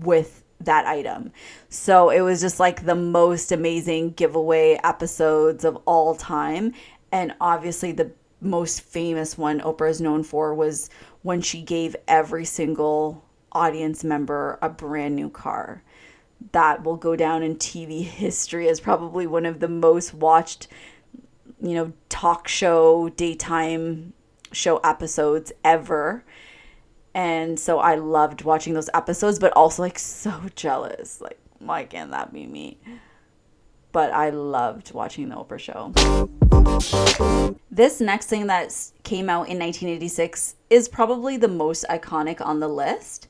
with 0.00 0.42
that 0.60 0.86
item. 0.86 1.32
So 1.68 2.10
it 2.10 2.20
was 2.20 2.40
just 2.40 2.60
like 2.60 2.84
the 2.84 2.94
most 2.94 3.52
amazing 3.52 4.12
giveaway 4.12 4.78
episodes 4.84 5.64
of 5.64 5.76
all 5.84 6.14
time. 6.14 6.72
And 7.12 7.34
obviously, 7.40 7.92
the 7.92 8.12
most 8.44 8.82
famous 8.82 9.36
one 9.36 9.60
Oprah 9.60 9.90
is 9.90 10.00
known 10.00 10.22
for 10.22 10.54
was 10.54 10.90
when 11.22 11.40
she 11.40 11.62
gave 11.62 11.96
every 12.06 12.44
single 12.44 13.24
audience 13.52 14.04
member 14.04 14.58
a 14.60 14.68
brand 14.68 15.16
new 15.16 15.30
car. 15.30 15.82
That 16.52 16.84
will 16.84 16.96
go 16.96 17.16
down 17.16 17.42
in 17.42 17.56
TV 17.56 18.02
history 18.02 18.68
as 18.68 18.80
probably 18.80 19.26
one 19.26 19.46
of 19.46 19.60
the 19.60 19.68
most 19.68 20.12
watched, 20.14 20.68
you 21.60 21.74
know, 21.74 21.92
talk 22.08 22.48
show, 22.48 23.08
daytime 23.10 24.12
show 24.52 24.78
episodes 24.78 25.52
ever. 25.64 26.24
And 27.14 27.58
so 27.58 27.78
I 27.78 27.94
loved 27.94 28.42
watching 28.42 28.74
those 28.74 28.90
episodes, 28.92 29.38
but 29.38 29.52
also 29.54 29.82
like 29.82 29.98
so 29.98 30.42
jealous. 30.54 31.20
Like, 31.20 31.38
why 31.58 31.84
can't 31.84 32.10
that 32.10 32.32
be 32.32 32.46
me? 32.46 32.78
But 33.92 34.12
I 34.12 34.30
loved 34.30 34.92
watching 34.92 35.28
the 35.28 35.36
Oprah 35.36 35.58
show. 35.58 35.92
This 37.70 38.00
next 38.00 38.26
thing 38.26 38.46
that 38.46 38.72
came 39.02 39.28
out 39.28 39.48
in 39.48 39.58
1986 39.58 40.56
is 40.70 40.88
probably 40.88 41.36
the 41.36 41.48
most 41.48 41.84
iconic 41.90 42.44
on 42.44 42.60
the 42.60 42.68
list. 42.68 43.28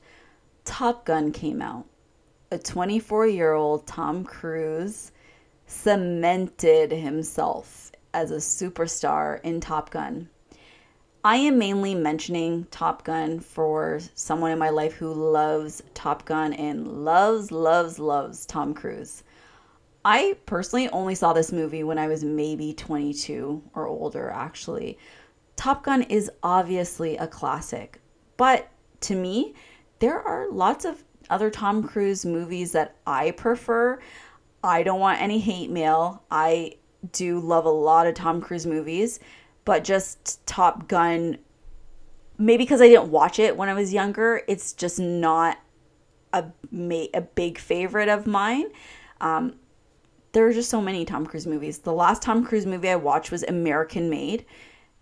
Top 0.65 1.05
Gun 1.05 1.31
came 1.31 1.61
out. 1.61 1.85
A 2.51 2.57
24 2.57 3.27
year 3.27 3.53
old 3.53 3.87
Tom 3.87 4.23
Cruise 4.23 5.11
cemented 5.67 6.91
himself 6.91 7.91
as 8.13 8.31
a 8.31 8.37
superstar 8.37 9.41
in 9.41 9.59
Top 9.59 9.89
Gun. 9.89 10.29
I 11.23 11.37
am 11.37 11.57
mainly 11.57 11.95
mentioning 11.95 12.67
Top 12.69 13.03
Gun 13.03 13.39
for 13.39 13.99
someone 14.13 14.51
in 14.51 14.59
my 14.59 14.69
life 14.69 14.93
who 14.93 15.11
loves 15.11 15.81
Top 15.95 16.23
Gun 16.25 16.53
and 16.53 17.03
loves, 17.03 17.51
loves, 17.51 17.97
loves 17.97 18.45
Tom 18.45 18.75
Cruise. 18.75 19.23
I 20.05 20.37
personally 20.45 20.87
only 20.89 21.15
saw 21.15 21.33
this 21.33 21.51
movie 21.51 21.83
when 21.83 21.97
I 21.97 22.07
was 22.07 22.23
maybe 22.23 22.73
22 22.73 23.61
or 23.73 23.87
older, 23.87 24.29
actually. 24.29 24.97
Top 25.57 25.83
Gun 25.83 26.03
is 26.03 26.31
obviously 26.43 27.17
a 27.17 27.27
classic, 27.27 27.99
but 28.37 28.69
to 29.01 29.15
me, 29.15 29.55
there 29.99 30.21
are 30.21 30.49
lots 30.49 30.85
of 30.85 31.03
other 31.29 31.49
Tom 31.49 31.83
Cruise 31.83 32.25
movies 32.25 32.71
that 32.73 32.95
I 33.05 33.31
prefer. 33.31 33.99
I 34.63 34.83
don't 34.83 34.99
want 34.99 35.21
any 35.21 35.39
hate 35.39 35.69
mail. 35.71 36.23
I 36.31 36.75
do 37.11 37.39
love 37.39 37.65
a 37.65 37.69
lot 37.69 38.07
of 38.07 38.13
Tom 38.13 38.41
Cruise 38.41 38.65
movies 38.65 39.19
but 39.65 39.83
just 39.83 40.45
Top 40.45 40.87
Gun, 40.87 41.39
maybe 42.37 42.63
because 42.63 42.81
I 42.81 42.87
didn't 42.87 43.09
watch 43.09 43.39
it 43.39 43.57
when 43.57 43.67
I 43.67 43.73
was 43.73 43.91
younger, 43.91 44.43
it's 44.47 44.71
just 44.71 44.99
not 44.99 45.57
a 46.31 46.45
a 47.13 47.21
big 47.21 47.57
favorite 47.57 48.09
of 48.09 48.27
mine. 48.27 48.65
Um, 49.19 49.55
there 50.35 50.45
are 50.45 50.53
just 50.53 50.69
so 50.69 50.81
many 50.81 51.05
Tom 51.05 51.25
Cruise 51.25 51.47
movies. 51.47 51.79
The 51.79 51.93
last 51.93 52.21
Tom 52.21 52.45
Cruise 52.45 52.65
movie 52.65 52.89
I 52.89 52.97
watched 52.97 53.31
was 53.31 53.43
American 53.43 54.09
Made. 54.09 54.45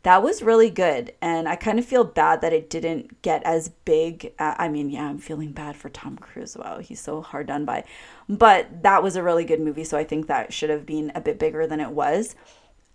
That 0.03 0.21
was 0.21 0.43
really 0.43 0.69
good, 0.69 1.13
and 1.21 1.49
I 1.49 1.55
kind 1.55 1.79
of 1.79 1.85
feel 1.85 2.03
bad 2.03 2.41
that 2.41 2.53
it 2.53 2.69
didn't 2.69 3.21
get 3.21 3.41
as 3.43 3.69
big. 3.69 4.33
Uh, 4.37 4.53
I 4.57 4.67
mean, 4.69 4.89
yeah, 4.89 5.09
I'm 5.09 5.17
feeling 5.17 5.51
bad 5.51 5.75
for 5.75 5.89
Tom 5.89 6.17
Cruise. 6.17 6.55
Wow, 6.55 6.79
he's 6.79 6.99
so 6.99 7.21
hard 7.21 7.47
done 7.47 7.65
by. 7.65 7.83
But 8.29 8.83
that 8.83 9.01
was 9.01 9.15
a 9.15 9.23
really 9.23 9.43
good 9.43 9.59
movie, 9.59 9.85
so 9.85 9.97
I 9.97 10.03
think 10.03 10.27
that 10.27 10.53
should 10.53 10.69
have 10.69 10.85
been 10.85 11.11
a 11.15 11.21
bit 11.21 11.39
bigger 11.39 11.65
than 11.65 11.79
it 11.79 11.91
was 11.91 12.35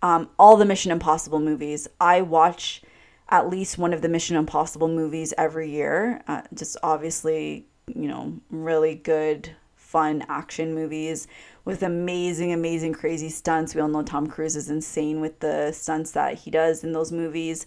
um, 0.01 0.29
all 0.39 0.55
the 0.55 0.65
Mission 0.65 0.91
Impossible 0.91 1.39
movies. 1.39 1.87
I 1.99 2.21
watch 2.21 2.81
at 3.29 3.49
least 3.49 3.77
one 3.77 3.93
of 3.93 4.01
the 4.01 4.09
Mission 4.09 4.37
Impossible 4.37 4.87
movies 4.87 5.33
every 5.37 5.69
year. 5.69 6.21
Uh, 6.27 6.43
just 6.53 6.77
obviously, 6.83 7.67
you 7.87 8.07
know, 8.07 8.39
really 8.49 8.95
good, 8.95 9.55
fun 9.89 10.23
action 10.29 10.75
movies 10.75 11.27
with 11.65 11.81
amazing, 11.81 12.53
amazing, 12.53 12.93
crazy 12.93 13.29
stunts. 13.29 13.73
We 13.73 13.81
all 13.81 13.87
know 13.87 14.03
Tom 14.03 14.27
Cruise 14.27 14.55
is 14.55 14.69
insane 14.69 15.19
with 15.19 15.39
the 15.39 15.71
stunts 15.71 16.11
that 16.11 16.35
he 16.35 16.51
does 16.51 16.83
in 16.83 16.91
those 16.91 17.11
movies. 17.11 17.65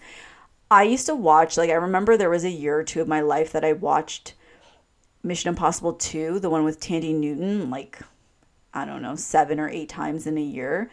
I 0.70 0.84
used 0.84 1.06
to 1.06 1.16
watch, 1.16 1.56
like, 1.56 1.70
I 1.70 1.74
remember 1.74 2.16
there 2.16 2.30
was 2.30 2.44
a 2.44 2.50
year 2.50 2.78
or 2.78 2.84
two 2.84 3.00
of 3.00 3.08
my 3.08 3.20
life 3.20 3.50
that 3.52 3.64
I 3.64 3.72
watched 3.72 4.34
Mission 5.24 5.48
Impossible 5.48 5.94
2, 5.94 6.38
the 6.38 6.48
one 6.48 6.62
with 6.64 6.80
Thandie 6.80 7.14
Newton, 7.14 7.70
like, 7.70 7.98
I 8.72 8.84
don't 8.84 9.02
know, 9.02 9.16
seven 9.16 9.58
or 9.58 9.68
eight 9.68 9.88
times 9.88 10.26
in 10.26 10.38
a 10.38 10.42
year 10.42 10.90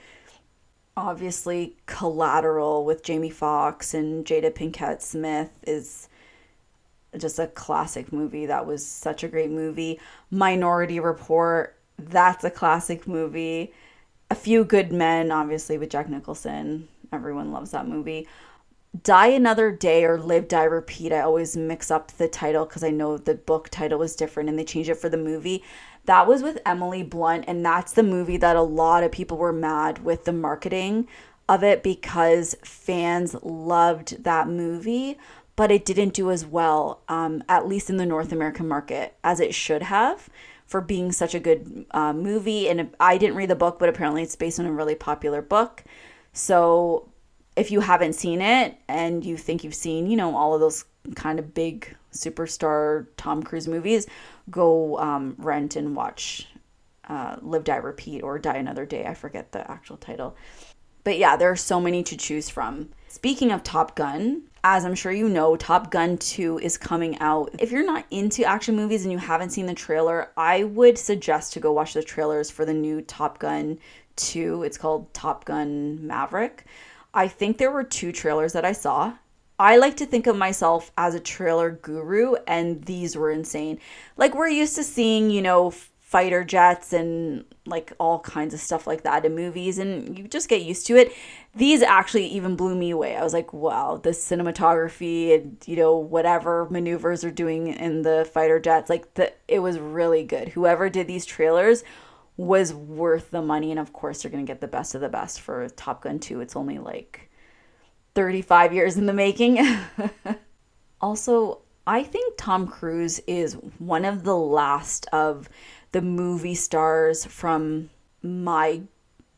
obviously 1.00 1.78
collateral 1.86 2.84
with 2.84 3.04
Jamie 3.04 3.30
Foxx 3.30 3.94
and 3.94 4.26
Jada 4.26 4.52
Pinkett 4.52 5.02
Smith 5.02 5.50
is 5.66 6.09
just 7.18 7.40
a 7.40 7.48
classic 7.48 8.14
movie. 8.14 8.46
That 8.46 8.66
was 8.66 8.86
such 8.86 9.24
a 9.24 9.28
great 9.28 9.50
movie. 9.50 10.00
Minority 10.30 11.00
Report, 11.00 11.76
that's 11.98 12.44
a 12.44 12.52
classic 12.52 13.08
movie. 13.08 13.74
A 14.30 14.36
Few 14.36 14.64
Good 14.64 14.92
Men, 14.92 15.32
obviously 15.32 15.78
with 15.78 15.90
Jack 15.90 16.10
Nicholson. 16.10 16.88
Everyone 17.12 17.52
loves 17.52 17.72
that 17.72 17.88
movie. 17.88 18.28
Die 19.04 19.28
Another 19.28 19.72
Day 19.72 20.04
or 20.04 20.20
Live 20.20 20.48
Die 20.48 20.64
Repeat. 20.64 21.14
I 21.14 21.22
always 21.22 21.56
mix 21.56 21.92
up 21.92 22.12
the 22.12 22.28
title 22.28 22.66
because 22.66 22.84
I 22.84 22.90
know 22.90 23.18
the 23.18 23.36
book 23.36 23.70
title 23.70 24.00
was 24.00 24.16
different 24.16 24.50
and 24.50 24.58
they 24.58 24.64
changed 24.64 24.90
it 24.90 24.96
for 24.96 25.10
the 25.10 25.18
movie. 25.18 25.64
That 26.06 26.28
was 26.28 26.42
with 26.42 26.60
Emily 26.66 27.04
Blunt, 27.04 27.46
and 27.48 27.64
that's 27.64 27.94
the 27.94 28.02
movie 28.02 28.38
that 28.38 28.56
a 28.56 28.62
lot 28.64 29.04
of 29.04 29.12
people 29.12 29.38
were 29.38 29.54
mad 29.54 30.04
with 30.04 30.26
the 30.26 30.34
marketing 30.34 31.08
of 31.48 31.64
it 31.64 31.84
because 31.84 32.56
fans 32.64 33.36
loved 33.44 34.24
that 34.24 34.48
movie, 34.48 35.18
but 35.60 35.72
it 35.74 35.84
didn't 35.84 36.14
do 36.14 36.32
as 36.32 36.46
well, 36.46 37.02
um, 37.10 37.44
at 37.50 37.68
least 37.68 37.90
in 37.90 37.98
the 37.98 38.06
North 38.06 38.32
American 38.32 38.66
market, 38.66 39.18
as 39.26 39.42
it 39.42 39.54
should 39.54 39.84
have 39.84 40.30
for 40.66 40.80
being 40.80 41.12
such 41.12 41.36
a 41.36 41.40
good 41.42 41.86
uh, 41.92 42.14
movie. 42.14 42.70
And 42.70 42.96
I 42.98 43.18
didn't 43.18 43.36
read 43.36 43.50
the 43.50 43.56
book, 43.56 43.78
but 43.78 43.90
apparently 43.90 44.24
it's 44.24 44.38
based 44.38 44.62
on 44.62 44.66
a 44.66 44.72
really 44.72 44.96
popular 44.96 45.42
book. 45.42 45.84
So 46.32 47.10
if 47.58 47.72
you 47.72 47.82
haven't 47.82 48.14
seen 48.14 48.42
it 48.42 48.78
and 48.88 49.26
you 49.26 49.36
think 49.36 49.66
you've 49.66 49.76
seen, 49.76 50.10
you 50.10 50.16
know, 50.16 50.34
all 50.34 50.54
of 50.54 50.62
those 50.62 50.86
kind 51.16 51.40
of 51.40 51.54
big 51.54 51.94
superstar 52.14 53.08
Tom 53.18 53.44
Cruise 53.44 53.68
movies, 53.68 54.08
go 54.50 54.98
um, 54.98 55.36
rent 55.38 55.76
and 55.76 55.94
watch 55.94 56.48
uh, 57.10 57.36
Live, 57.42 57.66
Die, 57.66 57.76
Repeat 57.76 58.22
or 58.22 58.40
Die 58.40 58.56
Another 58.56 58.86
Day. 58.86 59.06
I 59.06 59.14
forget 59.14 59.52
the 59.52 59.70
actual 59.70 59.98
title. 59.98 60.38
But 61.04 61.18
yeah, 61.18 61.36
there 61.36 61.52
are 61.52 61.58
so 61.58 61.82
many 61.82 62.02
to 62.04 62.16
choose 62.16 62.50
from. 62.50 62.92
Speaking 63.10 63.52
of 63.52 63.62
Top 63.62 63.98
Gun, 63.98 64.44
as 64.64 64.86
I'm 64.86 64.96
sure 64.96 65.12
you 65.12 65.30
know, 65.30 65.56
Top 65.56 65.92
Gun 65.92 66.18
2 66.18 66.60
is 66.60 66.78
coming 66.78 67.18
out. 67.20 67.54
If 67.60 67.72
you're 67.72 67.86
not 67.86 68.06
into 68.12 68.44
action 68.44 68.76
movies 68.76 69.04
and 69.04 69.12
you 69.12 69.18
haven't 69.18 69.52
seen 69.52 69.66
the 69.66 69.74
trailer, 69.74 70.32
I 70.36 70.64
would 70.64 70.98
suggest 70.98 71.54
to 71.54 71.60
go 71.60 71.72
watch 71.72 71.94
the 71.94 72.04
trailers 72.04 72.50
for 72.50 72.66
the 72.66 72.74
new 72.74 73.02
Top 73.02 73.40
Gun 73.40 73.80
2. 74.18 74.64
It's 74.64 74.78
called 74.78 75.14
Top 75.14 75.46
Gun 75.46 76.06
Maverick. 76.06 76.66
I 77.14 77.28
think 77.28 77.58
there 77.58 77.72
were 77.72 77.84
two 77.84 78.12
trailers 78.12 78.54
that 78.54 78.66
I 78.66 78.74
saw. 78.74 79.14
I 79.58 79.78
like 79.78 79.98
to 79.98 80.06
think 80.06 80.28
of 80.28 80.38
myself 80.38 80.92
as 80.98 81.16
a 81.16 81.20
trailer 81.20 81.72
guru, 81.72 82.36
and 82.48 82.84
these 82.86 83.18
were 83.18 83.32
insane. 83.32 83.80
Like, 84.16 84.34
we're 84.34 84.48
used 84.48 84.76
to 84.76 84.84
seeing, 84.84 85.30
you 85.30 85.42
know, 85.42 85.74
fighter 86.10 86.44
jets 86.44 86.92
and 86.92 87.46
like 87.68 87.94
all 88.00 88.20
kinds 88.22 88.52
of 88.56 88.60
stuff 88.60 88.88
like 88.88 89.04
that 89.04 89.26
in 89.26 89.36
movies, 89.36 89.78
and 89.78 90.18
you 90.18 90.28
just 90.28 90.50
get 90.50 90.64
used 90.64 90.88
to 90.88 90.96
it. 90.96 91.14
These 91.56 91.84
actually 91.84 92.26
even 92.26 92.56
blew 92.56 92.76
me 92.76 92.90
away. 92.90 93.16
I 93.16 93.24
was 93.24 93.32
like, 93.32 93.54
wow, 93.54 94.00
the 94.02 94.10
cinematography 94.10 95.36
and, 95.36 95.62
you 95.68 95.76
know, 95.76 95.96
whatever 95.96 96.68
maneuvers 96.72 97.24
are 97.24 97.30
doing 97.30 97.68
in 97.68 98.02
the 98.02 98.28
fighter 98.34 98.60
jets, 98.60 98.90
like, 98.90 99.14
the, 99.14 99.32
it 99.48 99.60
was 99.60 99.78
really 99.78 100.24
good. 100.24 100.50
Whoever 100.50 100.90
did 100.90 101.06
these 101.06 101.28
trailers 101.28 101.84
was 102.38 102.74
worth 102.74 103.30
the 103.30 103.44
money, 103.44 103.70
and 103.70 103.80
of 103.80 103.94
course, 103.94 104.24
you're 104.24 104.32
going 104.32 104.44
to 104.44 104.52
get 104.52 104.62
the 104.62 104.68
best 104.68 104.96
of 104.96 105.02
the 105.02 105.10
best 105.10 105.42
for 105.42 105.70
Top 105.70 106.02
Gun 106.02 106.18
2. 106.18 106.42
It's 106.42 106.56
only 106.56 106.80
like 106.80 107.30
35 108.16 108.74
years 108.74 108.98
in 108.98 109.06
the 109.06 109.14
making. 109.14 109.60
also, 111.02 111.62
I 111.86 112.02
think 112.02 112.34
Tom 112.38 112.68
Cruise 112.68 113.20
is 113.28 113.54
one 113.78 114.06
of 114.06 114.24
the 114.24 114.36
last 114.36 115.06
of 115.12 115.50
the 115.92 116.02
movie 116.02 116.56
stars 116.56 117.26
from 117.26 117.90
my 118.22 118.82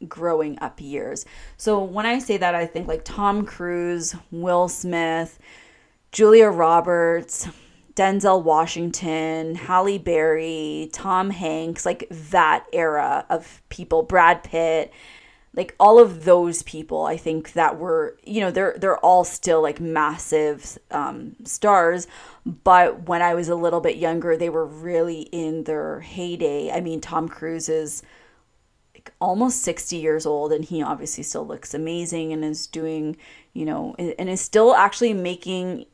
growing 0.08 0.58
up 0.60 0.82
years. 0.82 1.26
So 1.58 1.84
when 1.84 2.06
I 2.06 2.20
say 2.20 2.38
that, 2.38 2.56
I 2.56 2.66
think 2.66 2.88
like 2.88 3.04
Tom 3.04 3.46
Cruise, 3.46 4.16
Will 4.32 4.68
Smith, 4.68 5.40
Julia 6.12 6.50
Roberts, 6.50 7.48
Denzel 7.96 8.44
Washington, 8.44 9.56
Halle 9.56 9.98
Berry, 9.98 10.90
Tom 10.94 11.30
Hanks, 11.30 11.86
like 11.86 12.08
that 12.10 12.66
era 12.74 13.26
of 13.30 13.62
people, 13.70 14.04
Brad 14.04 14.44
Pitt, 14.44 14.92
like 15.54 15.76
all 15.80 16.00
of 16.00 16.24
those 16.26 16.64
people 16.64 17.06
i 17.06 17.18
think 17.18 17.54
that 17.54 17.78
were 17.78 18.18
you 18.24 18.40
know 18.40 18.52
they're 18.52 18.76
they're 18.78 18.98
all 19.00 19.24
still 19.24 19.62
like 19.62 19.80
massive 19.80 20.78
um, 20.92 21.36
stars 21.44 22.08
but 22.46 23.08
when 23.08 23.22
i 23.22 23.34
was 23.34 23.50
a 23.50 23.56
little 23.56 23.82
bit 23.82 23.98
younger 23.98 24.38
they 24.38 24.50
were 24.50 24.66
really 24.66 25.22
in 25.32 25.64
their 25.66 26.00
heyday. 26.02 26.72
I 26.72 26.82
mean 26.82 27.02
tom 27.02 27.28
cruise 27.28 27.70
is 27.70 28.02
like 28.94 29.14
almost 29.20 29.62
60 29.64 29.96
years 29.96 30.26
old 30.26 30.52
and 30.54 30.64
he 30.64 30.82
obviously 30.82 31.24
still 31.24 31.46
looks 31.46 31.74
amazing 31.74 32.32
and 32.32 32.44
is 32.46 32.68
doing 32.68 33.18
you 33.54 33.66
know 33.66 33.96
and 33.98 34.30
is 34.30 34.42
still 34.42 34.74
actually 34.76 35.14
making 35.14 35.86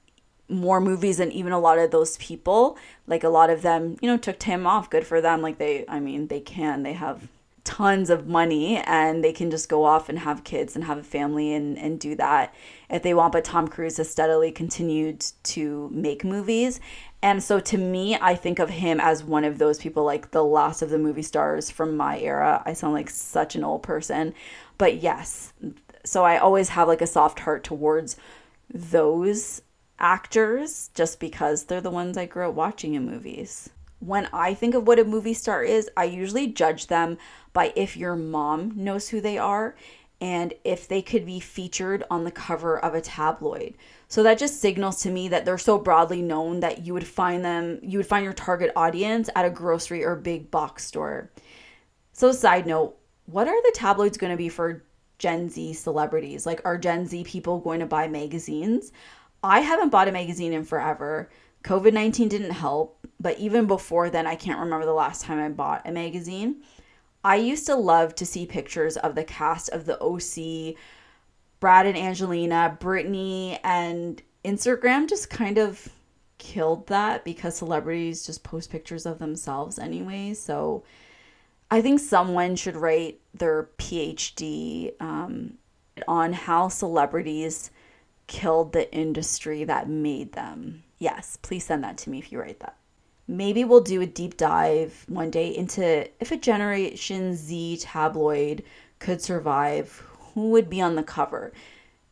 more 0.50 0.80
movies 0.80 1.18
than 1.18 1.32
even 1.32 1.52
a 1.52 1.60
lot 1.60 1.78
of 1.78 1.92
those 1.92 2.18
people. 2.18 2.78
Like 3.06 3.24
a 3.24 3.30
lot 3.30 3.50
of 3.50 3.62
them 3.62 3.98
you 4.02 4.10
know 4.10 4.18
took 4.18 4.40
time 4.40 4.66
off. 4.66 4.90
Good 4.90 5.06
for 5.06 5.22
them. 5.22 5.42
Like 5.42 5.58
they 5.58 5.86
i 5.88 6.00
mean 6.00 6.28
they 6.28 6.40
can. 6.40 6.84
They 6.84 6.94
have 6.94 7.28
tons 7.68 8.10
of 8.10 8.28
money 8.28 8.78
and 8.78 9.22
they 9.22 9.34
can 9.34 9.52
just 9.52 9.68
go 9.68 9.84
off 9.84 10.08
and 10.08 10.20
have 10.20 10.46
kids 10.46 10.74
and 10.74 10.86
have 10.86 10.98
a 10.98 11.04
family 11.04 11.54
and, 11.54 11.78
and 11.78 12.00
do 12.00 12.16
that 12.16 12.56
if 12.90 13.04
they 13.04 13.14
want. 13.14 13.34
But 13.34 13.44
Tom 13.44 13.68
Cruise 13.68 13.98
has 13.98 14.10
steadily 14.10 14.54
continued 14.54 15.26
to 15.44 15.90
make 15.92 16.24
movies. 16.24 16.80
And 17.22 17.44
so 17.44 17.60
to 17.60 17.78
me, 17.78 18.16
I 18.16 18.36
think 18.36 18.60
of 18.60 18.70
him 18.70 19.02
as 19.02 19.22
one 19.22 19.44
of 19.44 19.58
those 19.58 19.80
people, 19.80 20.06
like 20.06 20.32
the 20.32 20.46
last 20.46 20.82
of 20.82 20.90
the 20.90 20.98
movie 20.98 21.22
stars 21.22 21.70
from 21.70 21.98
my 21.98 22.18
era. 22.20 22.64
I 22.66 22.72
sound 22.72 22.94
like 22.94 23.10
such 23.10 23.56
an 23.56 23.66
old 23.66 23.84
person. 23.84 24.34
But 24.78 25.02
yes, 25.04 25.52
so 26.06 26.24
I 26.24 26.38
always 26.38 26.70
have 26.70 26.88
like 26.88 27.02
a 27.02 27.08
soft 27.08 27.42
heart 27.42 27.66
towards 27.66 28.16
those 28.74 29.62
actors 30.00 30.90
just 30.94 31.20
because 31.20 31.66
they're 31.66 31.82
the 31.82 31.92
ones 31.92 32.18
I 32.18 32.28
grew 32.28 32.48
up 32.48 32.56
watching 32.56 32.94
in 32.94 33.06
movies 33.06 33.70
when 34.00 34.28
I 34.32 34.54
think 34.54 34.76
of 34.76 34.88
what 34.88 35.00
a 35.00 35.04
movie 35.04 35.34
star 35.34 35.64
is, 35.64 35.90
I 35.98 36.06
usually 36.06 36.48
judge 36.48 36.88
them 36.88 37.18
by 37.54 37.74
if 37.76 37.98
your 37.98 38.16
mom 38.16 38.74
knows 38.76 39.10
who 39.10 39.22
they 39.22 39.38
are 39.38 39.76
and 40.20 40.54
if 40.64 40.88
they 40.88 41.02
could 41.02 41.26
be 41.26 41.40
featured 41.40 42.04
on 42.10 42.24
the 42.24 42.32
cover 42.32 42.80
of 42.80 42.96
a 42.96 43.02
tabloid. 43.02 43.76
So 44.08 44.24
that 44.24 44.40
just 44.40 44.60
signals 44.60 45.02
to 45.02 45.12
me 45.12 45.28
that 45.28 45.46
they're 45.46 45.58
so 45.58 45.78
broadly 45.78 46.22
known 46.22 46.60
that 46.62 46.86
you 46.86 46.94
would 46.94 47.06
find 47.06 47.44
them, 47.44 47.80
you 47.84 48.00
would 48.00 48.08
find 48.08 48.24
your 48.24 48.34
target 48.34 48.72
audience 48.76 49.30
at 49.36 49.46
a 49.46 49.50
grocery 49.50 50.04
or 50.04 50.16
big 50.16 50.50
box 50.50 50.86
store. 50.86 51.32
So, 52.14 52.32
side 52.32 52.66
note, 52.66 52.98
what 53.28 53.48
are 53.48 53.62
the 53.62 53.74
tabloids 53.76 54.18
going 54.18 54.32
to 54.32 54.38
be 54.38 54.50
for 54.50 54.84
Gen 55.20 55.50
Z 55.50 55.74
celebrities? 55.74 56.46
Like, 56.46 56.62
are 56.66 56.78
Gen 56.78 57.06
Z 57.06 57.24
people 57.26 57.60
going 57.60 57.80
to 57.82 57.86
buy 57.86 58.08
magazines? 58.08 58.92
I 59.44 59.60
haven't 59.60 59.90
bought 59.90 60.08
a 60.08 60.12
magazine 60.12 60.54
in 60.54 60.64
forever. 60.64 61.30
COVID 61.68 61.92
19 61.92 62.30
didn't 62.30 62.52
help, 62.52 63.06
but 63.20 63.38
even 63.40 63.68
before 63.68 64.10
then, 64.10 64.26
I 64.26 64.36
can't 64.36 64.62
remember 64.62 64.86
the 64.86 64.94
last 64.94 65.24
time 65.24 65.38
I 65.38 65.50
bought 65.50 65.86
a 65.86 65.92
magazine. 65.92 66.64
I 67.26 67.36
used 67.36 67.66
to 67.66 67.76
love 67.76 68.16
to 68.16 68.26
see 68.26 68.46
pictures 68.46 68.96
of 68.96 69.16
the 69.16 69.26
cast 69.26 69.68
of 69.72 69.84
the 69.86 70.02
OC, 70.02 70.78
Brad 71.60 71.86
and 71.86 71.98
Angelina, 71.98 72.78
Britney, 72.80 73.60
and 73.66 74.22
Instagram 74.46 75.10
just 75.10 75.30
kind 75.30 75.58
of 75.58 75.90
killed 76.38 76.88
that 76.88 77.26
because 77.26 77.58
celebrities 77.58 78.26
just 78.26 78.44
post 78.44 78.70
pictures 78.70 79.06
of 79.06 79.20
themselves 79.20 79.78
anyway. 79.78 80.34
So 80.36 80.86
I 81.70 81.82
think 81.82 82.00
someone 82.00 82.56
should 82.56 82.78
write 82.78 83.20
their 83.34 83.72
PhD 83.78 84.94
um, 85.02 85.58
on 86.08 86.32
how 86.32 86.70
celebrities 86.70 87.72
killed 88.28 88.72
the 88.72 88.90
industry 88.96 89.66
that 89.66 89.90
made 89.90 90.32
them. 90.32 90.84
Yes, 91.00 91.38
please 91.42 91.66
send 91.66 91.84
that 91.84 91.98
to 92.00 92.10
me 92.10 92.20
if 92.20 92.32
you 92.32 92.40
write 92.40 92.60
that. 92.60 92.78
Maybe 93.28 93.66
we'll 93.66 93.82
do 93.82 94.02
a 94.02 94.06
deep 94.06 94.38
dive 94.38 95.06
one 95.10 95.30
day 95.30 95.56
into 95.56 96.08
if 96.20 96.32
a 96.32 96.38
Generation 96.38 97.36
Z 97.36 97.78
tabloid 97.82 98.64
could 99.00 99.22
survive, 99.22 100.02
who 100.34 100.50
would 100.52 100.70
be 100.70 100.82
on 100.82 100.96
the 100.96 101.04
cover? 101.04 101.52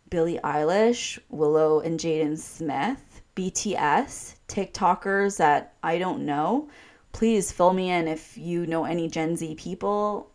Billie 0.09 0.39
Eilish, 0.43 1.17
Willow 1.29 1.79
and 1.79 1.99
Jaden 1.99 2.37
Smith, 2.37 3.21
BTS, 3.35 4.35
TikTokers 4.47 5.37
that 5.37 5.73
I 5.81 5.97
don't 5.97 6.25
know. 6.25 6.69
Please 7.11 7.51
fill 7.51 7.73
me 7.73 7.89
in 7.89 8.07
if 8.07 8.37
you 8.37 8.67
know 8.67 8.85
any 8.85 9.07
Gen 9.07 9.35
Z 9.35 9.55
people. 9.55 10.29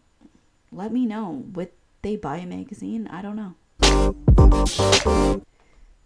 Let 0.73 0.93
me 0.93 1.07
know. 1.07 1.45
Would 1.53 1.71
they 2.03 2.17
buy 2.17 2.39
a 2.39 2.47
magazine? 2.47 3.07
I 3.09 3.23
don't 3.23 3.37
know. 3.37 3.55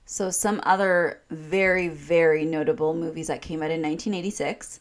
So, 0.07 0.31
some 0.31 0.61
other 0.65 1.21
very, 1.31 1.89
very 1.89 2.45
notable 2.45 2.95
movies 2.95 3.29
that 3.29 3.41
came 3.41 3.63
out 3.63 3.71
in 3.71 3.81
1986 3.81 4.81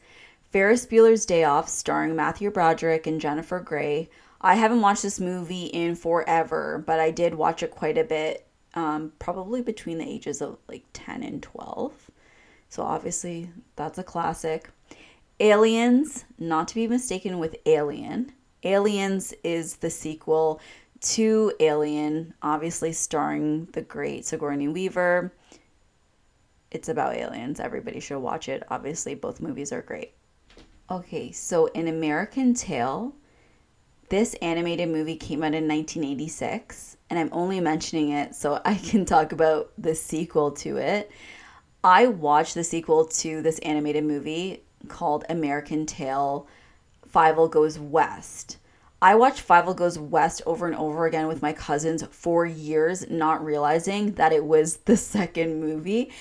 Ferris 0.52 0.86
Bueller's 0.86 1.26
Day 1.26 1.46
Off, 1.46 1.70
starring 1.70 2.16
Matthew 2.16 2.52
Broderick 2.52 3.08
and 3.08 3.22
Jennifer 3.22 3.60
Grey. 3.60 4.10
I 4.42 4.56
haven't 4.56 4.82
watched 4.82 5.02
this 5.02 5.20
movie 5.20 5.66
in 5.68 5.96
forever, 5.96 6.84
but 6.86 7.00
I 7.00 7.10
did 7.10 7.36
watch 7.36 7.64
it 7.64 7.72
quite 7.72 7.98
a 7.98 8.04
bit, 8.04 8.46
um, 8.74 9.14
probably 9.18 9.62
between 9.62 9.98
the 9.98 10.08
ages 10.08 10.42
of 10.42 10.58
like 10.68 10.84
10 10.92 11.24
and 11.24 11.42
12. 11.42 12.12
So, 12.70 12.84
obviously, 12.84 13.50
that's 13.78 13.98
a 13.98 14.04
classic. 14.04 14.70
Aliens, 15.40 16.26
not 16.38 16.68
to 16.68 16.76
be 16.76 16.88
mistaken 16.88 17.40
with 17.40 17.56
Alien. 17.66 18.34
Aliens 18.64 19.34
is 19.44 19.78
the 19.78 19.90
sequel 19.90 20.60
to 21.04 21.54
Alien, 21.60 22.34
obviously 22.42 22.94
starring 22.94 23.66
the 23.74 23.82
great 23.82 24.26
Sigourney 24.26 24.68
Weaver. 24.68 25.34
It's 26.72 26.90
about 26.90 27.16
aliens. 27.16 27.60
Everybody 27.60 28.00
should 28.00 28.20
watch 28.20 28.50
it. 28.50 28.64
Obviously, 28.70 29.14
both 29.14 29.42
movies 29.42 29.72
are 29.72 29.82
great. 29.82 30.14
Okay, 30.90 31.32
so 31.32 31.68
in 31.68 31.88
American 31.88 32.54
Tail, 32.54 33.14
this 34.10 34.34
animated 34.36 34.90
movie 34.90 35.16
came 35.16 35.44
out 35.44 35.54
in 35.54 35.68
1986, 35.68 36.98
and 37.10 37.20
I'm 37.20 37.30
only 37.32 37.60
mentioning 37.60 38.10
it 38.10 38.36
so 38.36 38.62
I 38.66 38.76
can 38.76 39.06
talk 39.06 39.32
about 39.32 39.72
the 39.78 39.96
sequel 39.96 40.52
to 40.52 40.78
it. 40.78 41.12
I 41.84 42.08
watched 42.08 42.56
the 42.56 42.64
sequel 42.64 43.06
to 43.06 43.42
this 43.42 43.60
animated 43.60 44.04
movie 44.04 44.64
called 44.88 45.26
American 45.30 45.86
Tail 45.86 46.48
Fievel 47.14 47.52
Goes 47.52 47.78
West. 47.78 48.58
I 49.04 49.16
watched 49.16 49.46
Fievel 49.46 49.76
Goes 49.76 50.00
West 50.00 50.42
over 50.46 50.66
and 50.66 50.78
over 50.78 51.06
again 51.06 51.28
with 51.28 51.42
my 51.42 51.52
cousins 51.52 52.06
for 52.10 52.46
years, 52.46 53.10
not 53.10 53.44
realizing 53.44 54.14
that 54.14 54.32
it 54.32 54.46
was 54.46 54.78
the 54.86 54.96
second 54.96 55.60
movie, 55.60 56.14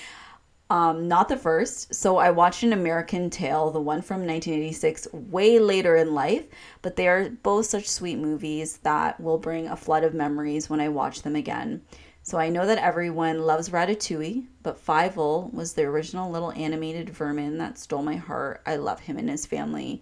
um, 0.69 1.07
not 1.07 1.29
the 1.29 1.37
first. 1.37 1.95
So 1.95 2.17
I 2.17 2.31
watched 2.31 2.61
an 2.61 2.73
American 2.73 3.29
Tail, 3.29 3.71
the 3.71 3.79
one 3.79 4.01
from 4.01 4.27
1986, 4.27 5.07
way 5.13 5.59
later 5.59 5.95
in 5.95 6.13
life, 6.13 6.43
but 6.81 6.97
they 6.97 7.07
are 7.07 7.29
both 7.29 7.67
such 7.67 7.87
sweet 7.87 8.17
movies 8.17 8.79
that 8.79 9.17
will 9.17 9.37
bring 9.37 9.69
a 9.69 9.77
flood 9.77 10.03
of 10.03 10.13
memories 10.13 10.69
when 10.69 10.81
I 10.81 10.89
watch 10.89 11.21
them 11.21 11.37
again. 11.37 11.83
So 12.21 12.37
I 12.37 12.49
know 12.49 12.65
that 12.65 12.79
everyone 12.79 13.43
loves 13.43 13.69
Ratatouille, 13.69 14.45
but 14.61 14.85
Fievel 14.85 15.53
was 15.53 15.71
the 15.71 15.83
original 15.83 16.29
little 16.29 16.51
animated 16.51 17.11
vermin 17.11 17.59
that 17.59 17.77
stole 17.77 18.03
my 18.03 18.17
heart. 18.17 18.61
I 18.65 18.75
love 18.75 18.99
him 18.99 19.15
and 19.15 19.29
his 19.29 19.45
family. 19.45 20.01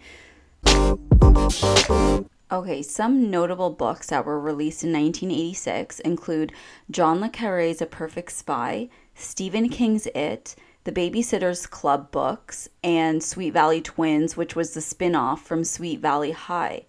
Okay, 2.51 2.81
some 2.81 3.31
notable 3.31 3.69
books 3.69 4.07
that 4.07 4.25
were 4.25 4.37
released 4.37 4.83
in 4.83 4.91
1986 4.91 6.01
include 6.01 6.51
John 6.89 7.21
le 7.21 7.29
Carre's 7.29 7.81
A 7.81 7.85
Perfect 7.85 8.33
Spy, 8.33 8.89
Stephen 9.15 9.69
King's 9.69 10.05
It, 10.07 10.57
the 10.83 10.91
Babysitter's 10.91 11.65
Club 11.65 12.11
books, 12.11 12.67
and 12.83 13.23
Sweet 13.23 13.51
Valley 13.51 13.79
Twins, 13.79 14.35
which 14.35 14.53
was 14.53 14.73
the 14.73 14.81
spin 14.81 15.15
off 15.15 15.45
from 15.45 15.63
Sweet 15.63 16.01
Valley 16.01 16.31
High. 16.31 16.83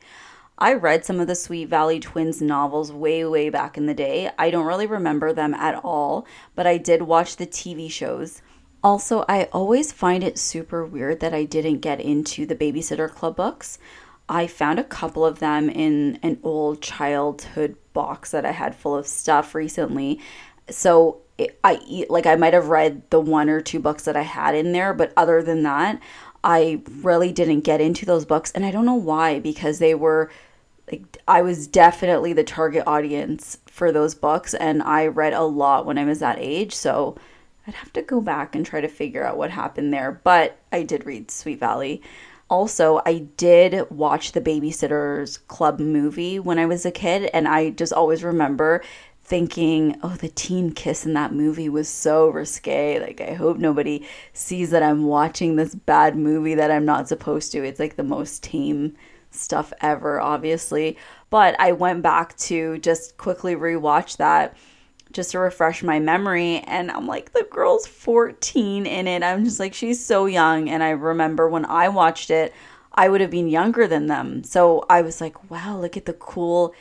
I 0.59 0.75
read 0.75 1.05
some 1.05 1.21
of 1.21 1.29
the 1.29 1.37
Sweet 1.37 1.69
Valley 1.69 2.01
Twins 2.01 2.43
novels 2.43 2.91
way, 2.91 3.25
way 3.25 3.49
back 3.49 3.79
in 3.79 3.87
the 3.87 3.95
day. 3.95 4.31
I 4.37 4.51
don't 4.51 4.67
really 4.67 4.89
remember 4.89 5.33
them 5.33 5.55
at 5.55 5.77
all, 5.85 6.27
but 6.57 6.67
I 6.67 6.77
did 6.77 7.03
watch 7.03 7.37
the 7.37 7.47
TV 7.47 7.89
shows. 7.89 8.43
Also, 8.83 9.25
I 9.29 9.45
always 9.53 9.93
find 9.93 10.25
it 10.25 10.39
super 10.39 10.85
weird 10.85 11.21
that 11.21 11.33
I 11.33 11.45
didn't 11.45 11.79
get 11.83 12.01
into 12.01 12.47
the 12.47 12.57
Babysitter 12.57 13.09
Club 13.09 13.37
books. 13.37 13.79
I 14.29 14.47
found 14.47 14.79
a 14.79 14.85
couple 14.85 15.25
of 15.25 15.41
them 15.41 15.69
in 15.69 16.19
an 16.23 16.39
old 16.43 16.81
childhood 16.81 17.77
box 17.93 18.31
that 18.31 18.47
I 18.47 18.53
had 18.53 18.75
full 18.75 18.97
of 18.97 19.07
stuff 19.07 19.55
recently. 19.55 20.21
So 20.71 21.19
I 21.65 22.07
like 22.09 22.27
I 22.27 22.37
might 22.37 22.55
have 22.55 22.69
read 22.69 23.09
the 23.11 23.21
one 23.21 23.49
or 23.49 23.61
two 23.61 23.81
books 23.81 24.05
that 24.05 24.17
I 24.17 24.23
had 24.23 24.55
in 24.55 24.73
there, 24.73 24.95
but 24.95 25.13
other 25.17 25.43
than 25.43 25.63
that, 25.65 26.01
I 26.45 26.83
really 27.03 27.33
didn't 27.33 27.61
get 27.61 27.81
into 27.81 28.07
those 28.07 28.25
books 28.25 28.51
and 28.53 28.65
I 28.65 28.71
don't 28.71 28.87
know 28.87 28.95
why 28.95 29.39
because 29.41 29.79
they 29.79 29.95
were 29.95 30.31
like 30.91 31.19
I 31.27 31.43
was 31.43 31.67
definitely 31.67 32.33
the 32.33 32.45
target 32.45 32.85
audience 32.87 33.59
for 33.67 33.93
those 33.93 34.15
books 34.15 34.55
and 34.55 34.83
I 34.83 35.07
read 35.07 35.33
a 35.33 35.43
lot 35.43 35.87
when 35.87 35.99
I 35.99 36.05
was 36.05 36.21
that 36.21 36.39
age, 36.39 36.75
so 36.75 37.17
I'd 37.67 37.75
have 37.75 37.93
to 37.95 38.03
go 38.03 38.21
back 38.21 38.55
and 38.55 38.67
try 38.67 38.81
to 38.81 38.89
figure 38.89 39.25
out 39.25 39.37
what 39.37 39.51
happened 39.51 39.93
there, 39.93 40.21
but 40.25 40.59
I 40.73 40.83
did 40.83 41.07
read 41.07 41.31
Sweet 41.31 41.61
Valley 41.61 42.03
also, 42.53 43.01
I 43.07 43.21
did 43.39 43.91
watch 43.91 44.33
the 44.33 44.41
Babysitters 44.43 45.39
Club 45.49 45.81
movie 45.81 46.39
when 46.39 46.59
I 46.59 46.67
was 46.67 46.85
a 46.85 46.91
kid, 46.91 47.31
and 47.33 47.49
I 47.49 47.71
just 47.71 47.95
always 47.95 48.23
remember 48.23 48.83
thinking, 49.23 49.99
oh, 50.03 50.17
the 50.17 50.29
teen 50.29 50.73
kiss 50.73 51.07
in 51.07 51.15
that 51.15 51.33
movie 51.33 51.71
was 51.71 51.89
so 51.89 52.29
risque. 52.29 53.01
Like, 53.01 53.23
I 53.23 53.33
hope 53.33 53.57
nobody 53.57 54.07
sees 54.35 54.69
that 54.69 54.83
I'm 54.83 55.05
watching 55.05 55.57
this 55.57 55.75
bad 55.75 56.15
movie 56.15 56.55
that 56.55 56.71
I'm 56.71 56.85
not 56.85 57.09
supposed 57.09 57.53
to. 57.53 57.65
It's 57.65 57.81
like 57.81 57.97
the 57.97 58.03
most 58.03 58.43
tame 58.43 58.97
stuff 59.31 59.73
ever, 59.81 60.21
obviously. 60.21 60.99
But 61.31 61.59
I 61.59 61.73
went 61.73 62.03
back 62.03 62.37
to 62.37 62.77
just 62.79 63.17
quickly 63.17 63.57
rewatch 63.57 64.19
that 64.19 64.55
just 65.13 65.33
to 65.33 65.39
refresh 65.39 65.83
my 65.83 66.01
memory. 66.01 66.59
And 66.61 66.91
I'm 66.91 67.07
like, 67.07 67.33
the 67.33 67.47
girl's 67.51 67.87
14 67.87 68.87
in 68.87 69.07
it. 69.07 69.23
I'm 69.23 69.45
just 69.45 69.61
like, 69.61 69.75
she's 69.75 70.05
so 70.05 70.27
young. 70.27 70.69
And 70.69 70.83
I 70.83 70.91
remember 70.91 71.49
when 71.49 71.65
I 71.65 71.89
watched 71.89 72.31
it, 72.31 72.53
I 72.95 73.09
would 73.09 73.21
have 73.21 73.31
been 73.31 73.49
younger 73.49 73.87
than 73.87 74.07
them. 74.07 74.45
So 74.45 74.85
I 74.91 75.03
was 75.03 75.21
like, 75.21 75.51
wow, 75.51 75.79
look 75.79 75.97
at 75.97 76.07
the 76.07 76.13
cool 76.13 76.75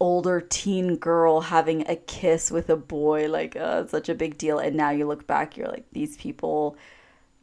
older 0.00 0.40
teen 0.40 0.96
girl 0.96 1.40
having 1.40 1.88
a 1.88 1.96
kiss 1.96 2.50
with 2.50 2.70
a 2.70 2.76
boy. 2.76 3.28
Like, 3.28 3.56
uh, 3.56 3.86
such 3.86 4.08
a 4.08 4.14
big 4.14 4.38
deal. 4.38 4.58
And 4.58 4.76
now 4.76 4.90
you 4.90 5.06
look 5.06 5.26
back, 5.26 5.56
you're 5.56 5.68
like, 5.68 5.86
these 5.92 6.16
people, 6.16 6.76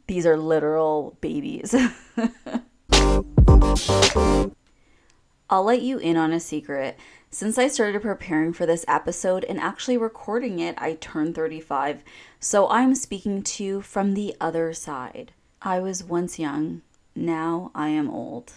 these 0.06 0.26
are 0.26 0.36
literal 0.36 1.16
babies. 1.20 1.74
I'll 5.48 5.62
let 5.62 5.82
you 5.82 5.98
in 5.98 6.16
on 6.16 6.32
a 6.32 6.40
secret. 6.40 6.98
Since 7.36 7.58
I 7.58 7.68
started 7.68 8.00
preparing 8.00 8.54
for 8.54 8.64
this 8.64 8.86
episode 8.88 9.44
and 9.44 9.60
actually 9.60 9.98
recording 9.98 10.58
it, 10.58 10.74
I 10.78 10.94
turned 10.94 11.34
35. 11.34 12.02
So 12.40 12.66
I'm 12.70 12.94
speaking 12.94 13.42
to 13.42 13.62
you 13.62 13.82
from 13.82 14.14
the 14.14 14.34
other 14.40 14.72
side. 14.72 15.32
I 15.60 15.80
was 15.80 16.02
once 16.02 16.38
young, 16.38 16.80
now 17.14 17.72
I 17.74 17.90
am 17.90 18.08
old. 18.08 18.54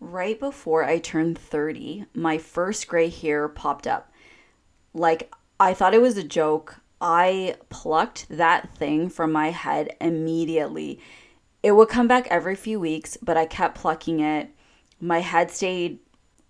Right 0.00 0.40
before 0.40 0.82
I 0.82 0.98
turned 0.98 1.38
30, 1.38 2.06
my 2.14 2.36
first 2.36 2.88
gray 2.88 3.10
hair 3.10 3.46
popped 3.46 3.86
up. 3.86 4.10
Like, 4.92 5.32
I 5.60 5.72
thought 5.72 5.94
it 5.94 6.02
was 6.02 6.16
a 6.16 6.24
joke. 6.24 6.80
I 7.00 7.54
plucked 7.68 8.26
that 8.28 8.74
thing 8.76 9.08
from 9.08 9.30
my 9.30 9.52
head 9.52 9.94
immediately. 10.00 10.98
It 11.62 11.76
would 11.76 11.90
come 11.90 12.08
back 12.08 12.26
every 12.26 12.56
few 12.56 12.80
weeks, 12.80 13.16
but 13.22 13.36
I 13.36 13.46
kept 13.46 13.78
plucking 13.78 14.18
it. 14.18 14.50
My 14.98 15.20
head 15.20 15.52
stayed 15.52 16.00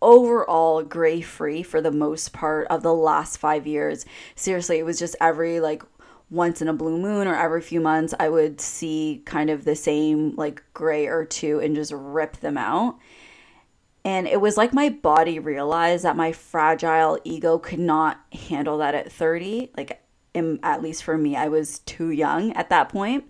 overall 0.03 0.83
gray 0.83 1.21
free 1.21 1.63
for 1.63 1.81
the 1.81 1.91
most 1.91 2.33
part 2.33 2.67
of 2.69 2.83
the 2.83 2.95
last 2.95 3.39
five 3.39 3.67
years. 3.67 4.05
Seriously, 4.35 4.79
it 4.79 4.85
was 4.85 4.99
just 4.99 5.17
every 5.21 5.61
like 5.61 5.83
once 6.31 6.61
in 6.61 6.69
a 6.69 6.73
blue 6.73 6.99
moon 6.99 7.27
or 7.29 7.37
every 7.37 7.61
few 7.61 7.81
months, 7.81 8.13
I 8.19 8.29
would 8.29 8.61
see 8.61 9.23
kind 9.25 9.49
of 9.49 9.65
the 9.65 9.77
same 9.77 10.35
like 10.37 10.63
gray 10.75 11.07
or 11.07 11.25
two 11.25 11.61
and 11.61 11.77
just 11.77 11.93
rip 11.95 12.39
them 12.39 12.59
out. 12.59 12.99
And 14.05 14.29
it 14.29 14.41
was 14.41 14.57
like 14.57 14.73
my 14.73 14.89
body 14.89 15.39
realized 15.39 16.05
that 16.05 16.17
my 16.17 16.33
fragile 16.33 17.19
ego 17.25 17.59
could 17.59 17.81
not 17.81 18.21
handle 18.49 18.79
that 18.79 18.95
at 18.95 19.11
30. 19.11 19.73
Like, 19.77 20.01
in, 20.33 20.61
at 20.63 20.83
least 20.83 21.03
for 21.03 21.19
me, 21.19 21.35
I 21.35 21.49
was 21.49 21.81
too 21.81 22.11
young 22.11 22.53
at 22.53 22.71
that 22.71 22.89
point. 22.89 23.25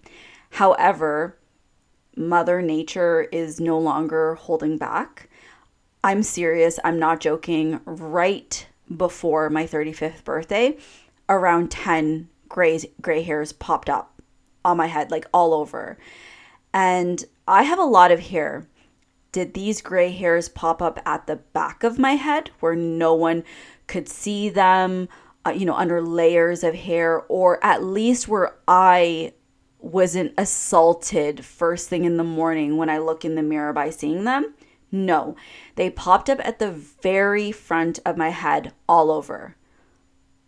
However, 0.51 1.39
Mother 2.15 2.61
Nature 2.61 3.23
is 3.33 3.59
no 3.59 3.79
longer 3.79 4.35
holding 4.35 4.77
back. 4.77 5.31
I'm 6.07 6.23
serious, 6.23 6.79
I'm 6.85 7.01
not 7.01 7.19
joking. 7.19 7.81
Right 7.85 8.65
before 8.97 9.51
my 9.51 9.67
35th 9.67 10.23
birthday, 10.23 10.77
around 11.29 11.73
10 11.73 12.29
gray 12.49 12.79
gray 13.01 13.23
hairs 13.23 13.53
popped 13.53 13.91
up 13.91 14.23
on 14.65 14.77
my 14.77 14.87
head 14.87 15.11
like 15.11 15.27
all 15.35 15.53
over. 15.53 15.99
And 16.73 17.25
I 17.49 17.65
have 17.65 17.81
a 17.81 17.83
lot 17.83 18.13
of 18.13 18.21
hair. 18.21 18.69
Did 19.33 19.55
these 19.55 19.83
gray 19.83 20.13
hairs 20.13 20.49
pop 20.49 20.81
up 20.81 21.01
at 21.05 21.27
the 21.27 21.35
back 21.35 21.83
of 21.83 21.99
my 21.99 22.13
head 22.13 22.53
where 22.61 22.77
no 22.77 23.13
one 23.13 23.43
could 23.89 24.09
see 24.09 24.49
them, 24.49 25.09
uh, 25.45 25.51
you 25.51 25.67
know, 25.67 25.75
under 25.75 26.01
layers 26.01 26.63
of 26.63 26.77
hair 26.77 27.23
or 27.29 27.59
at 27.65 27.83
least 27.83 28.29
where 28.29 28.55
I 28.69 29.33
wasn't 29.81 30.35
assaulted 30.39 31.45
first 31.45 31.89
thing 31.89 32.05
in 32.05 32.17
the 32.17 32.23
morning 32.23 32.77
when 32.77 32.91
I 32.91 32.99
look 32.99 33.25
in 33.25 33.35
the 33.35 33.43
mirror 33.43 33.73
by 33.73 33.91
seeing 33.91 34.23
them? 34.23 34.55
No, 34.97 35.37
they 35.75 35.91
popped 35.91 36.31
up 36.31 36.41
at 36.43 36.59
the 36.59 36.71
very 36.71 37.53
front 37.53 37.99
of 38.07 38.17
my 38.17 38.31
head 38.31 38.73
all 38.89 39.11
over. 39.11 39.55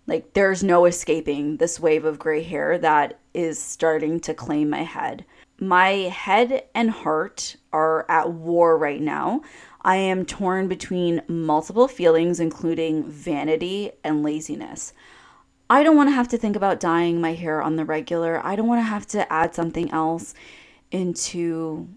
Like 0.07 0.33
there's 0.33 0.65
no 0.65 0.87
escaping 0.87 1.59
this 1.59 1.79
wave 1.79 2.07
of 2.07 2.19
gray 2.19 2.43
hair 2.43 2.79
that 2.79 3.19
is 3.35 3.59
starting 3.59 4.21
to 4.21 4.33
claim 4.33 4.71
my 4.71 4.85
head. 4.85 5.27
My 5.61 5.91
head 5.91 6.65
and 6.75 6.91
heart 6.91 7.57
are 7.75 8.07
at 8.09 8.33
war 8.33 8.79
right 8.79 9.03
now. 9.03 9.43
I 9.83 9.97
am 9.97 10.25
torn 10.25 10.67
between 10.67 11.21
multiple 11.29 11.87
feelings, 11.89 12.41
including 12.41 13.05
vanity 13.05 13.93
and 14.03 14.23
laziness. 14.23 14.95
I 15.69 15.83
don't 15.83 15.97
want 15.97 16.09
to 16.09 16.15
have 16.15 16.29
to 16.29 16.39
think 16.39 16.57
about 16.57 16.81
dyeing 16.81 17.21
my 17.21 17.35
hair 17.35 17.61
on 17.61 17.77
the 17.77 17.85
regular. 17.85 18.41
I 18.43 18.57
don't 18.57 18.67
want 18.67 18.79
to 18.79 18.91
have 18.91 19.07
to 19.09 19.31
add 19.31 19.55
something 19.55 19.91
else 19.91 20.33
into 20.91 21.89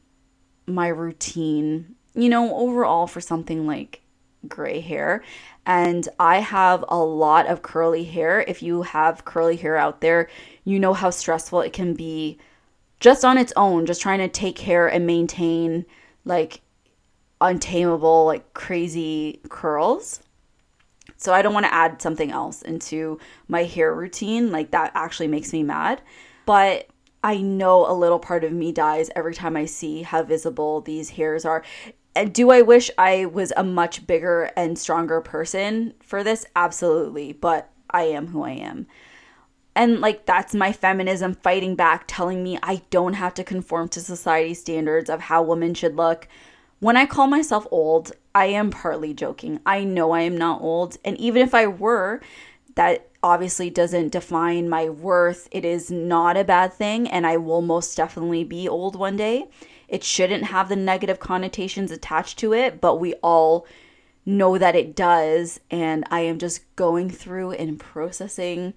my 0.68 0.88
routine, 0.88 1.96
you 2.14 2.30
know, 2.30 2.56
overall 2.56 3.08
for 3.08 3.22
something 3.22 3.66
like 3.66 4.02
gray 4.48 4.80
hair 4.80 5.24
and 5.66 6.08
I 6.20 6.38
have 6.38 6.84
a 6.90 6.98
lot 6.98 7.48
of 7.48 7.62
curly 7.62 8.04
hair. 8.04 8.42
If 8.48 8.64
you 8.64 8.82
have 8.82 9.26
curly 9.26 9.58
hair 9.58 9.78
out 9.78 10.02
there, 10.02 10.28
you 10.64 10.80
know 10.80 10.94
how 10.94 11.12
stressful 11.12 11.62
it 11.62 11.74
can 11.74 11.94
be 11.94 12.40
just 13.00 13.24
on 13.24 13.38
its 13.38 13.54
own, 13.56 13.86
just 13.86 14.02
trying 14.02 14.20
to 14.20 14.28
take 14.28 14.56
care 14.56 14.88
and 14.88 15.06
maintain 15.06 15.86
like 16.26 16.62
untamable, 17.40 18.26
like 18.26 18.54
crazy 18.54 19.40
curls. 19.50 20.22
So 21.18 21.34
I 21.34 21.44
don't 21.44 21.54
want 21.54 21.68
to 21.68 21.74
add 21.74 22.02
something 22.02 22.32
else 22.32 22.64
into 22.64 23.20
my 23.48 23.64
hair 23.64 23.94
routine. 23.94 24.52
Like 24.52 24.72
that 24.72 24.92
actually 24.96 25.28
makes 25.28 25.54
me 25.54 25.62
mad. 25.62 26.02
But 26.48 26.88
I 27.24 27.38
know 27.38 27.90
a 27.90 27.94
little 27.94 28.18
part 28.18 28.44
of 28.44 28.52
me 28.52 28.72
dies 28.72 29.12
every 29.16 29.36
time 29.36 29.56
I 29.56 29.66
see 29.66 30.02
how 30.02 30.24
visible 30.24 30.82
these 30.82 31.12
hairs 31.12 31.46
are. 31.46 31.64
Do 32.34 32.52
I 32.52 32.62
wish 32.62 32.92
I 32.98 33.26
was 33.26 33.54
a 33.56 33.64
much 33.64 34.06
bigger 34.06 34.52
and 34.58 34.78
stronger 34.78 35.22
person 35.22 35.94
for 36.02 36.24
this? 36.24 36.46
Absolutely. 36.56 37.34
But 37.34 37.70
I 37.90 38.04
am 38.04 38.28
who 38.28 38.44
I 38.44 38.52
am. 38.52 38.88
And 39.76 40.02
like 40.02 40.26
that's 40.26 40.54
my 40.54 40.74
feminism 40.74 41.36
fighting 41.36 41.76
back, 41.76 42.04
telling 42.08 42.44
me 42.44 42.60
I 42.62 42.82
don't 42.90 43.14
have 43.14 43.34
to 43.36 43.44
conform 43.44 43.88
to 43.90 44.02
society 44.02 44.54
standards 44.54 45.10
of 45.10 45.22
how 45.22 45.42
women 45.44 45.74
should 45.74 45.96
look. 45.96 46.28
When 46.80 46.98
I 46.98 47.06
call 47.06 47.28
myself 47.28 47.66
old, 47.72 48.12
I 48.34 48.48
am 48.48 48.72
partly 48.72 49.14
joking. 49.14 49.60
I 49.66 49.84
know 49.84 50.12
I 50.12 50.22
am 50.22 50.36
not 50.36 50.62
old. 50.62 50.98
And 51.06 51.18
even 51.18 51.42
if 51.42 51.54
I 51.54 51.68
were, 51.68 52.22
that 52.76 53.08
obviously 53.24 53.70
doesn't 53.70 54.12
define 54.12 54.68
my 54.68 54.90
worth. 54.90 55.48
It 55.52 55.64
is 55.64 55.92
not 55.92 56.38
a 56.38 56.44
bad 56.44 56.74
thing. 56.74 57.08
And 57.08 57.26
I 57.26 57.38
will 57.38 57.62
most 57.62 57.96
definitely 57.96 58.44
be 58.44 58.68
old 58.68 58.96
one 58.96 59.16
day. 59.16 59.48
It 59.92 60.06
shouldn't 60.06 60.46
have 60.46 60.70
the 60.70 60.78
negative 60.78 61.20
connotations 61.20 61.92
attached 61.92 62.40
to 62.40 62.54
it, 62.54 62.80
but 62.80 62.96
we 62.96 63.14
all 63.16 63.68
know 64.26 64.58
that 64.58 64.74
it 64.74 64.96
does. 64.96 65.60
And 65.70 66.06
I 66.10 66.22
am 66.22 66.40
just 66.40 66.64
going 66.78 67.10
through 67.10 67.52
and 67.52 67.78
processing, 67.78 68.74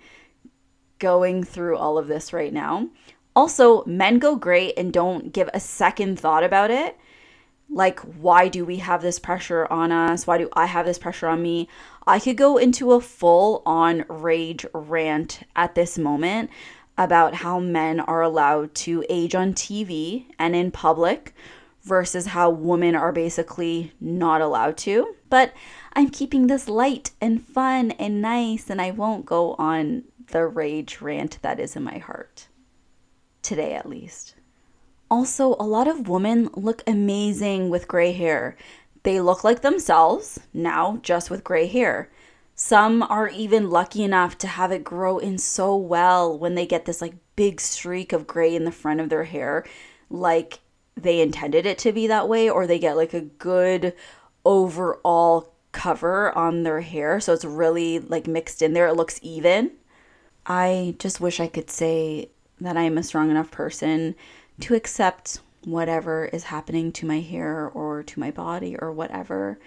going 0.99 1.45
through 1.45 1.77
all 1.77 1.99
of 1.99 2.09
this 2.09 2.33
right 2.33 2.53
now. 2.53 2.89
Also, 3.37 3.85
men 3.85 4.19
go 4.19 4.35
great 4.35 4.75
and 4.77 4.93
don't 4.93 5.33
give 5.33 5.49
a 5.55 5.61
second 5.61 6.19
thought 6.19 6.43
about 6.43 6.73
it. 6.73 6.99
Like, 7.71 8.01
why 8.01 8.49
do 8.49 8.65
we 8.65 8.79
have 8.79 9.01
this 9.01 9.21
pressure 9.21 9.69
on 9.71 9.93
us? 9.93 10.27
Why 10.27 10.37
do 10.37 10.49
I 10.53 10.67
have 10.67 10.85
this 10.85 10.99
pressure 10.99 11.29
on 11.29 11.41
me? 11.43 11.69
I 12.09 12.19
could 12.19 12.37
go 12.37 12.57
into 12.57 12.91
a 12.91 13.01
full 13.01 13.63
on 13.65 14.05
rage 14.09 14.67
rant 14.75 15.43
at 15.55 15.77
this 15.77 15.97
moment 15.97 16.51
about 16.97 17.35
how 17.35 17.59
men 17.59 18.01
are 18.01 18.23
allowed 18.23 18.75
to 18.75 19.05
age 19.09 19.35
on 19.35 19.53
TV 19.53 20.27
and 20.39 20.55
in 20.55 20.71
public 20.71 21.35
versus 21.83 22.27
how 22.27 22.51
women 22.51 22.95
are 22.95 23.13
basically 23.13 23.93
not 24.01 24.41
allowed 24.41 24.77
to. 24.77 25.15
But 25.29 25.53
I'm 25.93 26.09
keeping 26.11 26.47
this 26.47 26.69
light 26.69 27.11
and 27.21 27.43
fun 27.43 27.93
and 27.93 28.23
nice, 28.23 28.71
and 28.71 28.81
I 28.81 28.91
won't 28.91 29.27
go 29.27 29.55
on 29.55 30.05
the 30.29 30.47
rage 30.47 31.01
rant 31.01 31.39
that 31.43 31.61
is 31.61 31.77
in 31.77 31.83
my 31.83 31.99
heart. 31.99 32.49
Today, 33.43 33.75
at 33.75 33.89
least. 33.89 34.35
Also, 35.11 35.55
a 35.61 35.67
lot 35.67 35.87
of 35.87 36.09
women 36.09 36.49
look 36.55 36.83
amazing 36.87 37.69
with 37.69 37.89
gray 37.89 38.13
hair. 38.13 38.57
They 39.03 39.21
look 39.21 39.45
like 39.45 39.61
themselves 39.61 40.41
now, 40.55 40.99
just 41.03 41.31
with 41.31 41.45
gray 41.45 41.67
hair. 41.67 42.11
Some 42.55 43.03
are 43.03 43.29
even 43.29 43.69
lucky 43.69 44.05
enough 44.05 44.39
to 44.39 44.47
have 44.47 44.71
it 44.71 44.85
grow 44.85 45.19
in 45.19 45.39
so 45.39 45.77
well 45.77 46.39
when 46.39 46.55
they 46.55 46.67
get 46.67 46.85
this 46.85 47.01
like 47.01 47.15
big 47.35 47.61
streak 47.61 48.13
of 48.13 48.27
gray 48.27 48.55
in 48.55 48.65
the 48.65 48.71
front 48.71 49.01
of 49.01 49.09
their 49.09 49.25
hair, 49.25 49.65
like 50.09 50.61
they 50.97 51.21
intended 51.21 51.67
it 51.67 51.79
to 51.79 51.93
be 51.93 52.07
that 52.07 52.29
way, 52.29 52.49
or 52.49 52.67
they 52.67 52.79
get 52.79 52.97
like 52.97 53.13
a 53.13 53.21
good 53.21 53.93
overall 54.45 55.53
cover 55.73 56.37
on 56.39 56.63
their 56.63 56.81
hair. 56.81 57.19
So 57.19 57.33
it's 57.33 57.45
really 57.45 57.99
like 57.99 58.29
mixed 58.29 58.63
in 58.63 58.73
there. 58.73 58.87
It 58.87 58.97
looks 58.97 59.19
even. 59.23 59.73
I 60.47 60.95
just 60.99 61.21
wish 61.21 61.41
I 61.41 61.49
could 61.49 61.71
say 61.71 62.31
that 62.61 62.77
I 62.77 62.83
am 62.83 62.99
a 62.99 63.03
strong 63.03 63.31
enough 63.31 63.51
person 63.51 64.15
to 64.61 64.75
accept 64.75 65.41
whatever 65.65 66.27
is 66.27 66.45
happening 66.45 66.93
to 66.93 67.07
my 67.07 67.21
hair 67.21 67.69
or 67.69 68.05
to 68.05 68.21
my 68.21 68.31
body 68.31 68.77
or 68.79 68.93
whatever, 68.93 69.59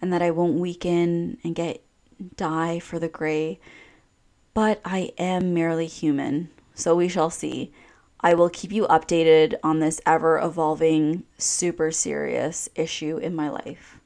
and 0.00 0.10
that 0.12 0.22
I 0.22 0.30
won't 0.30 0.58
weaken 0.58 1.36
and 1.44 1.54
get 1.54 1.84
dye 2.36 2.78
for 2.78 2.98
the 2.98 3.08
gray, 3.08 3.60
but 4.54 4.80
I 4.84 5.12
am 5.18 5.54
merely 5.54 5.86
human, 5.86 6.50
so 6.74 6.94
we 6.94 7.08
shall 7.08 7.30
see. 7.30 7.72
I 8.20 8.34
will 8.34 8.50
keep 8.50 8.70
you 8.70 8.86
updated 8.88 9.54
on 9.62 9.80
this 9.80 10.00
ever 10.04 10.38
evolving, 10.38 11.24
super 11.38 11.90
serious 11.90 12.68
issue 12.74 13.16
in 13.16 13.34
my 13.34 13.48
life. 13.48 13.98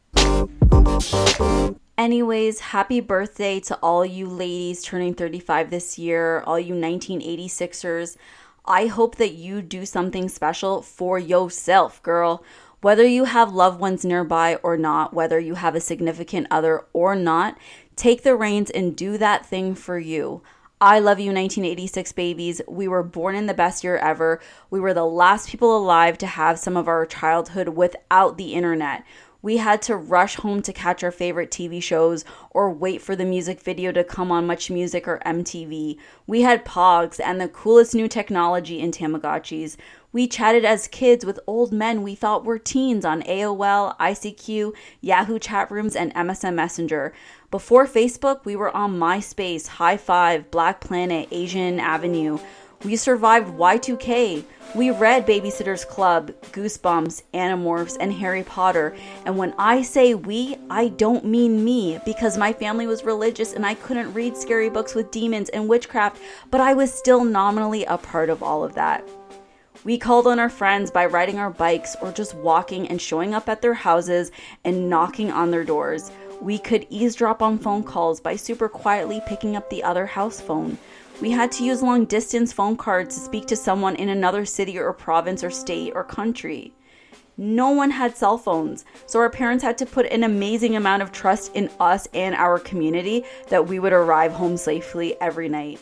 Anyways, 1.97 2.61
happy 2.61 3.01
birthday 3.01 3.61
to 3.61 3.77
all 3.77 4.05
you 4.05 4.29
ladies 4.29 4.83
turning 4.83 5.15
35 5.15 5.71
this 5.71 5.99
year, 5.99 6.43
all 6.43 6.59
you 6.59 6.75
1986ers. 6.75 8.17
I 8.67 8.87
hope 8.87 9.17
that 9.17 9.35
you 9.35 9.63
do 9.63 9.85
something 9.85 10.29
special 10.29 10.83
for 10.83 11.19
yourself, 11.19 12.03
girl. 12.03 12.43
Whether 12.81 13.07
you 13.07 13.25
have 13.25 13.55
loved 13.55 13.81
ones 13.81 14.05
nearby 14.05 14.57
or 14.63 14.77
not, 14.77 15.15
whether 15.15 15.39
you 15.39 15.55
have 15.55 15.75
a 15.75 15.81
significant 15.81 16.47
other 16.51 16.85
or 16.93 17.15
not, 17.15 17.57
Take 17.97 18.23
the 18.23 18.35
reins 18.35 18.71
and 18.71 18.97
do 18.97 19.19
that 19.19 19.47
thing 19.47 19.75
for 19.75 19.99
you. 19.99 20.43
I 20.81 20.99
love 20.99 21.21
you, 21.21 21.27
1986 21.27 22.13
babies. 22.13 22.61
We 22.69 22.89
were 22.89 23.03
born 23.03 23.37
in 23.37 23.47
the 23.47 23.55
best 23.55 23.85
year 23.85 23.97
ever. 23.97 24.41
We 24.69 24.81
were 24.81 24.93
the 24.93 25.07
last 25.07 25.49
people 25.49 25.77
alive 25.77 26.19
to 26.19 26.27
have 26.27 26.59
some 26.59 26.77
of 26.77 26.89
our 26.89 27.07
childhood 27.07 27.69
without 27.71 28.37
the 28.37 28.55
internet. 28.55 29.05
We 29.41 29.59
had 29.59 29.83
to 29.83 29.97
rush 29.97 30.37
home 30.37 30.63
to 30.63 30.73
catch 30.73 31.05
our 31.05 31.11
favorite 31.13 31.51
TV 31.51 31.83
shows 31.83 32.25
or 32.51 32.73
wait 32.73 33.03
for 33.03 33.15
the 33.15 33.27
music 33.27 33.61
video 33.61 33.93
to 33.93 34.03
come 34.03 34.33
on 34.33 34.47
Much 34.47 34.71
Music 34.71 35.07
or 35.07 35.21
MTV. 35.25 35.99
We 36.27 36.41
had 36.41 36.65
Pogs 36.65 37.21
and 37.23 37.39
the 37.39 37.49
coolest 37.49 37.95
new 37.95 38.09
technology 38.09 38.81
in 38.81 38.91
Tamagotchis. 38.91 39.77
We 40.15 40.29
chatted 40.29 40.65
as 40.65 40.87
kids 40.87 41.27
with 41.27 41.41
old 41.45 41.73
men 41.73 42.05
we 42.05 42.15
thought 42.15 42.45
were 42.45 42.61
teens 42.61 43.05
on 43.05 43.23
AOL, 43.23 43.99
ICQ, 43.99 44.73
Yahoo 45.01 45.41
chat 45.41 45.73
rooms, 45.73 45.97
and 45.97 46.15
MSN 46.15 46.55
Messenger. 46.55 47.13
Before 47.51 47.85
Facebook, 47.85 48.45
we 48.45 48.55
were 48.55 48.75
on 48.77 48.97
MySpace, 48.97 49.67
High 49.67 49.97
Five, 49.97 50.53
Black 50.53 50.81
Planet, 50.81 51.27
Asian 51.33 51.81
Avenue. 51.81 52.39
We 52.85 52.95
survived 52.95 53.55
Y2K. 53.55 54.45
We 54.77 54.93
read 54.93 55.27
Babysitter's 55.27 55.85
Club, 55.85 56.31
Goosebumps, 56.53 57.25
Animorphs, 57.35 57.97
and 57.99 58.13
Harry 58.13 58.45
Potter. 58.45 58.95
And 59.27 59.37
when 59.37 59.53
I 59.59 59.83
say 59.83 60.15
we, 60.15 60.57
I 60.71 60.89
don't 60.91 61.25
mean 61.25 61.65
me, 61.65 61.99
because 62.05 62.39
my 62.39 62.53
family 62.53 62.87
was 62.87 63.03
religious 63.03 63.53
and 63.53 63.67
I 63.67 63.75
couldn't 63.75 64.15
read 64.15 64.37
scary 64.37 64.71
books 64.71 64.95
with 64.95 65.11
demons 65.11 65.49
and 65.49 65.69
witchcraft, 65.69 66.21
but 66.53 66.61
I 66.61 66.73
was 66.73 66.95
still 66.95 67.25
nominally 67.25 67.85
a 67.87 67.99
part 67.99 68.31
of 68.31 68.45
all 68.45 68.63
of 68.63 68.75
that. 68.75 69.05
We 69.85 69.99
called 69.99 70.27
on 70.27 70.39
our 70.39 70.49
friends 70.49 70.91
by 70.91 71.05
riding 71.05 71.39
our 71.39 71.51
bikes 71.51 71.95
or 72.01 72.11
just 72.11 72.35
walking 72.35 72.89
and 72.89 72.99
showing 72.99 73.35
up 73.35 73.51
at 73.51 73.61
their 73.61 73.75
houses 73.75 74.33
and 74.65 74.89
knocking 74.89 75.31
on 75.31 75.51
their 75.51 75.63
doors. 75.63 76.11
We 76.41 76.57
could 76.59 76.87
eavesdrop 76.89 77.43
on 77.43 77.59
phone 77.59 77.83
calls 77.83 78.19
by 78.19 78.37
super 78.37 78.67
quietly 78.67 79.21
picking 79.27 79.57
up 79.57 79.69
the 79.69 79.83
other 79.83 80.07
house 80.07 80.41
phone. 80.41 80.79
We 81.21 81.33
had 81.33 81.53
to 81.53 81.65
use 81.65 81.83
long 81.83 82.07
distance 82.07 82.51
phone 82.51 82.79
cards 82.79 83.15
to 83.15 83.21
speak 83.21 83.47
to 83.49 83.57
someone 83.57 83.97
in 83.97 84.09
another 84.09 84.47
city 84.47 84.79
or 84.79 84.91
province 84.95 85.45
or 85.45 85.51
state 85.51 85.93
or 85.95 86.03
country. 86.03 86.73
No 87.37 87.69
one 87.71 87.91
had 87.91 88.17
cell 88.17 88.39
phones, 88.39 88.87
so 89.05 89.19
our 89.19 89.29
parents 89.29 89.63
had 89.63 89.77
to 89.79 89.87
put 89.87 90.07
an 90.07 90.25
amazing 90.25 90.77
amount 90.77 91.03
of 91.03 91.13
trust 91.13 91.55
in 91.55 91.69
us 91.79 92.09
and 92.15 92.35
our 92.35 92.59
community 92.59 93.25
that 93.51 93.69
we 93.69 93.79
would 93.79 93.93
arrive 93.93 94.33
home 94.33 94.57
safely 94.57 95.21
every 95.21 95.51
night. 95.51 95.79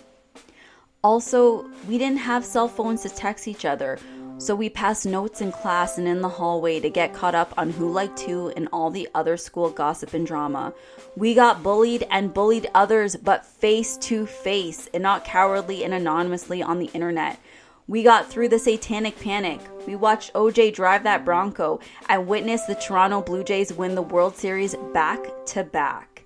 Also, 1.05 1.69
we 1.89 1.99
didn't 1.99 2.19
have 2.19 2.45
cell 2.45 2.69
phones 2.69 3.03
to 3.03 3.09
text 3.09 3.49
each 3.49 3.65
other, 3.65 3.99
so 4.39 4.55
we 4.55 4.69
passed 4.69 5.05
notes 5.05 5.41
in 5.41 5.51
class 5.51 5.99
and 5.99 6.07
in 6.07 6.21
the 6.21 6.29
hallway 6.29 6.79
to 6.79 6.89
get 6.89 7.13
caught 7.13 7.35
up 7.35 7.53
on 7.57 7.71
who 7.71 7.91
liked 7.91 8.21
who 8.21 8.51
and 8.51 8.69
all 8.73 8.89
the 8.89 9.09
other 9.13 9.37
school 9.37 9.69
gossip 9.69 10.15
and 10.15 10.25
drama. 10.25 10.73
We 11.17 11.35
got 11.35 11.65
bullied 11.65 12.07
and 12.09 12.33
bullied 12.33 12.71
others, 12.73 13.17
but 13.17 13.45
face 13.45 13.97
to 13.99 14.27
face 14.27 14.89
and 14.95 15.03
not 15.03 15.25
cowardly 15.25 15.83
and 15.83 15.93
anonymously 15.93 16.63
on 16.63 16.79
the 16.79 16.91
internet. 16.95 17.41
We 17.89 18.05
got 18.05 18.31
through 18.31 18.51
the 18.51 18.61
satanic 18.61 19.19
panic. 19.21 19.61
We 19.89 19.97
watched 19.97 20.33
OJ 20.35 20.73
drive 20.73 21.03
that 21.03 21.25
Bronco 21.25 21.81
and 22.09 22.29
witnessed 22.29 22.69
the 22.69 22.77
Toronto 22.77 23.23
Blue 23.23 23.43
Jays 23.43 23.73
win 23.73 23.97
the 23.97 24.03
World 24.03 24.37
Series 24.37 24.77
back 24.95 25.19
to 25.47 25.65
back. 25.65 26.23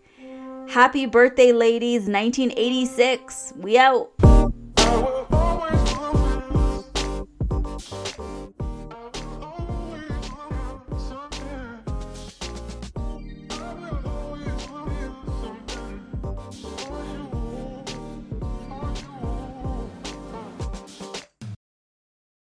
Happy 0.69 1.07
birthday, 1.07 1.53
ladies, 1.53 2.03
1986. 2.03 3.55
We 3.57 3.79
out. 3.79 4.36